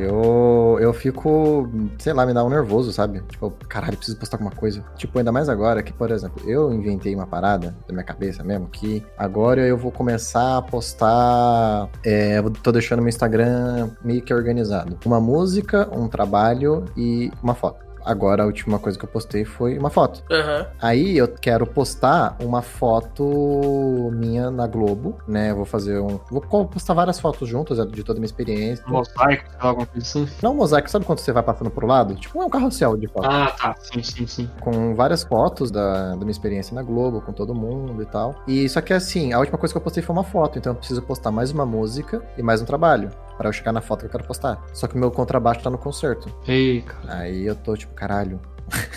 Eu, 0.00 0.78
eu 0.80 0.92
fico, 0.92 1.68
sei 1.98 2.12
lá, 2.12 2.26
me 2.26 2.32
dá 2.32 2.44
um 2.44 2.48
nervoso, 2.48 2.92
sabe? 2.92 3.20
Tipo, 3.28 3.50
caralho, 3.68 3.96
preciso 3.96 4.18
postar 4.18 4.36
alguma 4.36 4.50
coisa. 4.50 4.84
Tipo, 4.96 5.18
ainda 5.18 5.32
mais 5.32 5.48
agora 5.48 5.82
que, 5.82 5.92
por 5.92 6.10
exemplo, 6.10 6.42
eu 6.48 6.72
inventei 6.72 7.14
uma 7.14 7.26
parada 7.26 7.74
da 7.86 7.92
minha 7.92 8.04
cabeça 8.04 8.42
mesmo, 8.42 8.68
que 8.68 9.04
agora 9.16 9.60
eu 9.66 9.76
vou 9.76 9.92
começar 9.92 10.58
a 10.58 10.62
postar. 10.62 11.88
É, 12.04 12.38
eu 12.38 12.50
tô 12.50 12.72
deixando 12.72 13.00
meu 13.00 13.08
Instagram 13.08 13.90
meio 14.02 14.22
que 14.22 14.32
organizado. 14.32 14.98
Uma 15.04 15.20
música, 15.20 15.88
um 15.92 16.08
trabalho 16.08 16.84
e 16.96 17.30
uma 17.42 17.54
foto. 17.54 17.83
Agora 18.04 18.42
a 18.42 18.46
última 18.46 18.78
coisa 18.78 18.98
que 18.98 19.04
eu 19.04 19.08
postei 19.08 19.44
foi 19.44 19.78
uma 19.78 19.90
foto. 19.90 20.22
Aham. 20.30 20.66
Aí 20.80 21.16
eu 21.16 21.28
quero 21.28 21.66
postar 21.66 22.36
uma 22.40 22.62
foto 22.62 24.10
minha 24.12 24.50
na 24.50 24.66
Globo, 24.66 25.18
né? 25.26 25.50
Eu 25.50 25.56
Vou 25.56 25.64
fazer 25.64 25.98
um. 25.98 26.18
Vou 26.30 26.40
postar 26.66 26.94
várias 26.94 27.18
fotos 27.18 27.48
juntas 27.48 27.78
né, 27.78 27.86
de 27.86 28.02
toda 28.02 28.18
a 28.18 28.20
minha 28.20 28.26
experiência. 28.26 28.84
Mosaico, 28.86 29.48
sei 29.48 29.58
lá, 29.58 29.68
alguma 29.68 29.86
coisa 29.86 30.06
assim. 30.06 30.28
Não 30.42 30.52
um 30.52 30.56
mosaico, 30.56 30.90
sabe 30.90 31.04
quando 31.04 31.18
você 31.18 31.32
vai 31.32 31.42
passando 31.42 31.70
pro 31.70 31.86
lado? 31.86 32.14
Tipo, 32.14 32.42
é 32.42 32.44
um 32.44 32.50
carrossel 32.50 32.96
de 32.96 33.06
fotos. 33.08 33.30
Ah, 33.32 33.50
tá. 33.50 33.74
Sim, 33.80 34.02
sim, 34.02 34.26
sim. 34.26 34.50
Com 34.60 34.94
várias 34.94 35.22
fotos 35.22 35.70
da, 35.70 36.10
da 36.10 36.16
minha 36.16 36.30
experiência 36.30 36.74
na 36.74 36.82
Globo, 36.82 37.20
com 37.20 37.32
todo 37.32 37.54
mundo 37.54 38.02
e 38.02 38.06
tal. 38.06 38.34
E 38.46 38.68
só 38.68 38.80
que 38.80 38.92
assim, 38.92 39.32
a 39.32 39.38
última 39.38 39.58
coisa 39.58 39.72
que 39.72 39.78
eu 39.78 39.82
postei 39.82 40.02
foi 40.02 40.14
uma 40.14 40.24
foto, 40.24 40.58
então 40.58 40.72
eu 40.72 40.76
preciso 40.76 41.02
postar 41.02 41.30
mais 41.30 41.50
uma 41.50 41.64
música 41.64 42.22
e 42.36 42.42
mais 42.42 42.60
um 42.60 42.64
trabalho. 42.64 43.10
Pra 43.36 43.48
eu 43.48 43.52
chegar 43.52 43.72
na 43.72 43.80
foto 43.80 44.00
que 44.00 44.06
eu 44.06 44.10
quero 44.10 44.24
postar. 44.24 44.62
Só 44.72 44.86
que 44.86 44.94
o 44.94 44.98
meu 44.98 45.10
contrabaixo 45.10 45.60
tá 45.62 45.70
no 45.70 45.78
concerto. 45.78 46.28
Ei, 46.46 46.82
cara. 46.82 47.18
Aí 47.18 47.44
eu 47.44 47.54
tô 47.56 47.76
tipo, 47.76 47.92
caralho. 47.94 48.40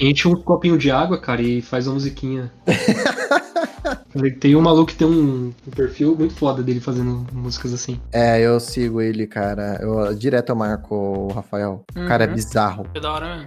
Enche 0.00 0.28
um 0.28 0.36
copinho 0.40 0.78
de 0.78 0.90
água, 0.92 1.20
cara, 1.20 1.42
e 1.42 1.60
faz 1.60 1.88
uma 1.88 1.94
musiquinha. 1.94 2.52
tem 4.40 4.54
um 4.54 4.60
maluco 4.60 4.92
que 4.92 4.96
tem 4.96 5.06
um, 5.08 5.52
um 5.66 5.70
perfil 5.74 6.14
muito 6.16 6.34
foda 6.34 6.62
dele 6.62 6.78
fazendo 6.80 7.26
músicas 7.32 7.72
assim. 7.72 8.00
É, 8.12 8.40
eu 8.40 8.60
sigo 8.60 9.00
ele, 9.00 9.26
cara. 9.26 9.78
Eu, 9.80 10.14
direto 10.14 10.50
eu 10.50 10.56
marco 10.56 10.94
o 10.94 11.32
Rafael. 11.32 11.84
O 11.96 12.06
cara 12.06 12.24
é 12.24 12.28
Uhum. 12.28 12.34
bizarro. 12.34 12.86
É 12.94 13.00
da 13.00 13.12
hora 13.12 13.34
mesmo. 13.34 13.46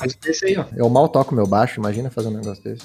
Mas 0.00 0.16
esse 0.26 0.46
aí, 0.46 0.56
ó. 0.56 0.64
Eu 0.74 0.88
mal 0.88 1.08
toco 1.08 1.34
meu 1.34 1.46
baixo, 1.46 1.78
imagina 1.78 2.10
fazer 2.10 2.28
um 2.28 2.32
negócio 2.32 2.64
desse. 2.64 2.82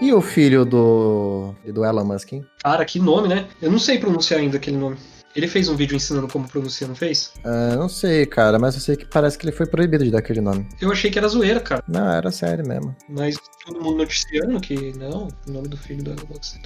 E 0.00 0.12
o 0.12 0.20
filho 0.20 0.64
do, 0.64 1.52
do 1.64 1.84
Elon 1.84 2.04
Musk, 2.04 2.34
hein? 2.34 2.46
Cara, 2.62 2.84
que 2.84 3.00
nome, 3.00 3.26
né? 3.26 3.48
Eu 3.60 3.72
não 3.72 3.78
sei 3.80 3.98
pronunciar 3.98 4.38
ainda 4.38 4.56
aquele 4.56 4.76
nome. 4.76 4.96
Ele 5.36 5.46
fez 5.46 5.68
um 5.68 5.76
vídeo 5.76 5.94
ensinando 5.94 6.26
como 6.28 6.48
pronunciar, 6.48 6.88
não 6.88 6.96
fez? 6.96 7.32
Ah, 7.44 7.76
não 7.76 7.90
sei, 7.90 8.24
cara, 8.24 8.58
mas 8.58 8.74
eu 8.74 8.80
sei 8.80 8.96
que 8.96 9.04
parece 9.04 9.36
que 9.36 9.44
ele 9.44 9.54
foi 9.54 9.66
proibido 9.66 10.02
de 10.02 10.10
dar 10.10 10.18
aquele 10.18 10.40
nome. 10.40 10.66
Eu 10.80 10.90
achei 10.90 11.10
que 11.10 11.18
era 11.18 11.28
zoeira, 11.28 11.60
cara. 11.60 11.84
Não, 11.86 12.10
era 12.10 12.30
sério 12.30 12.66
mesmo. 12.66 12.96
Mas 13.08 13.36
todo 13.64 13.82
mundo 13.82 13.98
noticiando 13.98 14.58
que 14.60 14.96
não, 14.96 15.28
o 15.46 15.52
nome 15.52 15.68
do 15.68 15.76
filho 15.76 16.02
do 16.02 16.12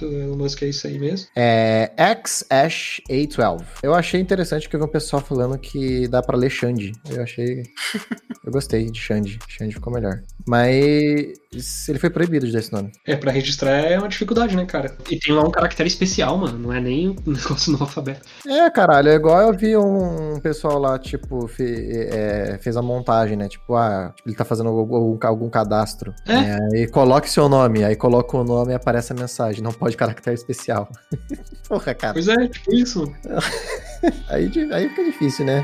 Elon 0.05 0.37
Musk 0.37 0.61
é 0.61 0.67
isso 0.67 0.87
aí 0.87 0.97
mesmo. 0.97 1.27
É 1.35 1.91
X-Ash 1.97 3.01
A12. 3.09 3.65
Eu 3.83 3.93
achei 3.93 4.21
interessante 4.21 4.69
que 4.69 4.75
eu 4.75 4.79
vi 4.79 4.85
um 4.85 4.89
pessoal 4.89 5.21
falando 5.21 5.57
que 5.57 6.07
dá 6.07 6.21
pra 6.21 6.37
ler 6.37 6.49
Xande. 6.49 6.93
Eu 7.09 7.21
achei. 7.21 7.63
eu 8.45 8.51
gostei 8.51 8.89
de 8.89 8.99
Xande. 8.99 9.37
Xande 9.49 9.73
ficou 9.73 9.91
melhor. 9.91 10.21
Mas 10.47 11.89
ele 11.89 11.99
foi 11.99 12.09
proibido 12.09 12.45
de 12.45 12.53
dar 12.53 12.59
esse 12.59 12.71
nome. 12.71 12.91
É, 13.05 13.15
pra 13.15 13.31
registrar 13.31 13.71
é 13.71 13.97
uma 13.97 14.07
dificuldade, 14.07 14.55
né, 14.55 14.65
cara? 14.65 14.95
E 15.09 15.17
tem 15.17 15.35
lá 15.35 15.43
um 15.43 15.51
caractere 15.51 15.87
especial, 15.87 16.37
mano. 16.37 16.57
Não 16.57 16.73
é 16.73 16.79
nem 16.79 17.09
um 17.09 17.15
negócio 17.25 17.71
no 17.71 17.81
alfabeto. 17.81 18.27
É, 18.47 18.60
caralho, 18.69 19.09
é 19.09 19.15
igual 19.15 19.39
eu 19.41 19.53
vi 19.53 19.75
um 19.77 20.39
pessoal 20.39 20.77
lá, 20.77 20.99
tipo, 20.99 21.47
fe- 21.47 22.07
é, 22.11 22.57
fez 22.61 22.75
a 22.77 22.81
montagem, 22.81 23.35
né? 23.37 23.47
Tipo, 23.47 23.75
ah, 23.75 24.13
ele 24.25 24.35
tá 24.35 24.43
fazendo 24.45 24.69
algum, 24.69 25.17
algum 25.25 25.49
cadastro. 25.49 26.13
É. 26.27 26.33
É, 26.33 26.57
aí 26.73 26.87
coloque 26.87 27.29
seu 27.29 27.47
nome, 27.49 27.83
aí 27.83 27.95
coloca 27.95 28.37
o 28.37 28.43
nome 28.43 28.71
e 28.73 28.75
aparece 28.75 29.13
a 29.13 29.15
mensagem. 29.15 29.63
Não 29.63 29.71
pode 29.71 29.95
caractere 29.97 30.35
especial. 30.35 30.89
Porra, 31.67 31.93
cara. 31.93 32.13
Pois 32.13 32.27
é, 32.27 32.47
tipo 32.47 32.73
isso. 32.73 33.11
Aí, 34.29 34.49
aí 34.73 34.89
fica 34.89 35.03
difícil, 35.03 35.45
né? 35.45 35.63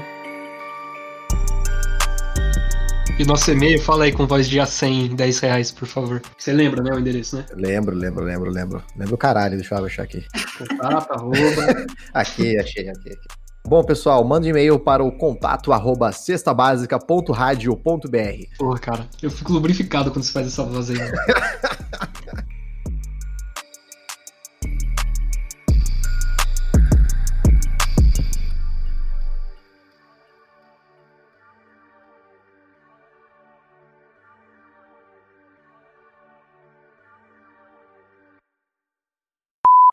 E 3.20 3.26
nosso 3.26 3.52
e-mail, 3.52 3.82
fala 3.82 4.04
aí 4.04 4.12
com 4.12 4.28
voz 4.28 4.48
de 4.48 4.60
A100, 4.60 5.16
10 5.16 5.40
reais, 5.40 5.72
por 5.72 5.88
favor. 5.88 6.22
Você 6.38 6.54
lembra, 6.54 6.84
né, 6.84 6.92
o 6.94 7.00
endereço, 7.00 7.38
né? 7.38 7.46
Lembro, 7.56 7.96
lembro, 7.96 8.24
lembro, 8.24 8.52
lembro. 8.52 8.84
Lembro 8.96 9.16
o 9.16 9.18
caralho, 9.18 9.58
deixa 9.58 9.74
eu 9.74 9.86
achar 9.86 10.04
aqui. 10.04 10.24
Contato, 10.60 11.12
arroba. 11.12 11.88
Aqui, 12.14 12.56
achei, 12.62 12.88
aqui, 12.88 13.10
aqui. 13.10 13.28
Bom, 13.66 13.84
pessoal, 13.84 14.24
manda 14.24 14.48
e-mail 14.48 14.80
para 14.80 15.04
o 15.04 15.12
contato 15.12 15.74
arroba 15.74 16.12
cestabásica.radio.br. 16.12 18.58
Porra, 18.60 18.78
cara, 18.78 19.08
eu 19.24 19.32
fico 19.32 19.52
lubrificado 19.52 20.12
quando 20.12 20.24
você 20.24 20.32
faz 20.32 20.46
essa 20.46 20.64
voz 20.64 20.92
aí. 20.92 20.98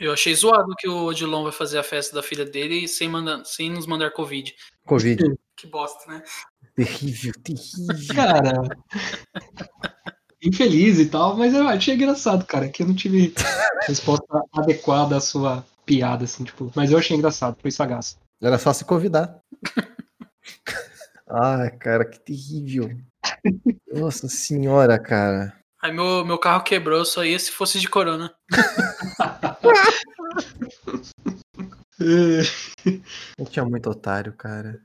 Eu 0.01 0.13
achei 0.13 0.35
zoado 0.35 0.75
que 0.79 0.89
o 0.89 1.05
Odilon 1.05 1.45
vai 1.45 1.53
fazer 1.53 1.79
a 1.79 1.85
festa 1.85 2.15
da 2.15 2.23
filha 2.23 2.45
dele 2.45 2.89
sem, 2.89 3.09
mandar, 3.09 3.45
sem 3.45 3.71
nos 3.71 3.87
mandar 3.87 4.11
Covid. 4.11 4.55
Covid. 4.85 5.35
Que 5.57 5.67
bosta, 5.67 6.11
né? 6.11 6.23
terrível, 6.75 7.33
terrível. 7.43 8.15
Cara. 8.15 8.63
Infeliz 10.43 10.99
e 10.99 11.07
tal, 11.07 11.37
mas 11.37 11.55
eu 11.55 11.67
achei 11.67 11.95
engraçado, 11.95 12.45
cara, 12.45 12.69
que 12.69 12.83
eu 12.83 12.87
não 12.87 12.95
tive 12.95 13.33
resposta 13.87 14.27
adequada 14.53 15.17
à 15.17 15.21
sua 15.21 15.65
piada, 15.87 16.25
assim, 16.25 16.45
tipo. 16.45 16.71
Mas 16.75 16.91
eu 16.91 16.99
achei 16.99 17.17
engraçado, 17.17 17.57
foi 17.61 17.71
sagaz. 17.71 18.19
Era 18.43 18.59
só 18.59 18.73
se 18.73 18.85
convidar. 18.85 19.39
Ai, 21.27 21.71
cara, 21.79 22.05
que 22.05 22.21
terrível. 22.21 22.91
Nossa 23.91 24.29
senhora, 24.29 24.99
cara. 24.99 25.57
Aí 25.81 25.93
meu, 25.93 26.25
meu 26.25 26.39
carro 26.39 26.63
quebrou, 26.63 26.99
eu 26.99 27.05
só 27.05 27.25
ia 27.25 27.39
se 27.39 27.51
fosse 27.51 27.79
de 27.79 27.89
corona. 27.89 28.35
Eu 33.39 33.47
tinha 33.47 33.65
muito 33.65 33.89
otário, 33.89 34.33
cara. 34.33 34.81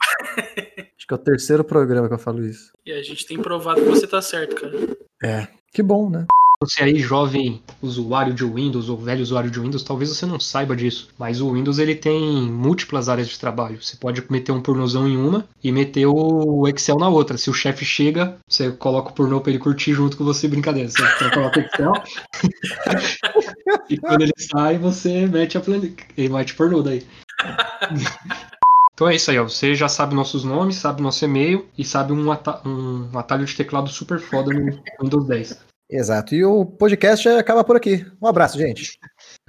Acho 0.98 1.08
que 1.08 1.14
é 1.14 1.16
o 1.16 1.18
terceiro 1.18 1.64
programa 1.64 2.08
que 2.08 2.14
eu 2.14 2.20
falo 2.20 2.46
isso. 2.46 2.72
E 2.86 2.92
a 2.92 3.02
gente 3.02 3.26
tem 3.26 3.42
provado 3.42 3.82
que 3.82 3.88
você 3.88 4.08
tá 4.08 4.22
certo, 4.22 4.56
cara. 4.56 4.76
É. 5.24 5.48
Que 5.72 5.84
bom, 5.84 6.10
né? 6.10 6.26
Você 6.62 6.84
aí, 6.84 7.00
jovem 7.00 7.64
usuário 7.82 8.34
de 8.34 8.44
Windows 8.44 8.90
ou 8.90 8.98
velho 8.98 9.22
usuário 9.22 9.50
de 9.50 9.58
Windows, 9.58 9.82
talvez 9.82 10.10
você 10.10 10.26
não 10.26 10.38
saiba 10.38 10.76
disso, 10.76 11.08
mas 11.18 11.40
o 11.40 11.54
Windows 11.54 11.80
ele 11.80 11.96
tem 11.96 12.52
múltiplas 12.52 13.08
áreas 13.08 13.30
de 13.30 13.40
trabalho. 13.40 13.82
Você 13.82 13.96
pode 13.96 14.22
meter 14.30 14.52
um 14.52 14.62
pornozão 14.62 15.08
em 15.08 15.16
uma 15.16 15.48
e 15.64 15.72
meter 15.72 16.06
o 16.06 16.68
Excel 16.68 16.98
na 16.98 17.08
outra. 17.08 17.38
Se 17.38 17.50
o 17.50 17.54
chefe 17.54 17.86
chega, 17.86 18.38
você 18.46 18.74
coloca 18.74 19.10
o 19.10 19.14
pornô 19.14 19.40
pra 19.40 19.52
ele 19.52 19.60
curtir 19.60 19.94
junto 19.94 20.18
com 20.18 20.26
você, 20.26 20.50
brincadeira. 20.50 20.90
Você 20.90 20.98
coloca 21.32 21.62
o 21.62 21.64
Excel 21.64 21.94
e 23.90 23.98
quando 23.98 24.24
ele 24.24 24.34
sai, 24.38 24.78
você 24.78 25.28
mete 25.28 25.58
a 25.58 25.62
planilha. 25.62 25.94
Ele 26.18 26.28
vai 26.28 26.44
te 26.44 26.54
pornô 26.56 26.82
daí. 26.82 27.08
Então 28.92 29.08
é 29.08 29.16
isso 29.16 29.32
aí, 29.32 29.40
ó. 29.40 29.46
Você 29.46 29.74
já 29.76 29.88
sabe 29.88 30.14
nossos 30.14 30.44
nomes, 30.44 30.76
sabe 30.76 31.02
nosso 31.02 31.24
e-mail 31.24 31.66
e 31.78 31.86
sabe 31.86 32.12
um, 32.12 32.26
um 32.28 33.18
atalho 33.18 33.46
de 33.46 33.56
teclado 33.56 33.88
super 33.88 34.20
foda 34.20 34.52
no 34.52 34.78
Windows 35.02 35.26
10. 35.26 35.69
Exato. 35.90 36.36
E 36.36 36.46
o 36.46 36.66
podcast 36.66 37.28
acaba 37.30 37.64
por 37.64 37.76
aqui. 37.76 38.06
Um 38.22 38.28
abraço, 38.28 38.58
gente. 38.58 39.00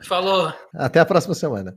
Falou. 0.03 0.53
Até 0.75 0.99
a 1.01 1.07
próxima 1.07 1.35
semana. 1.35 1.75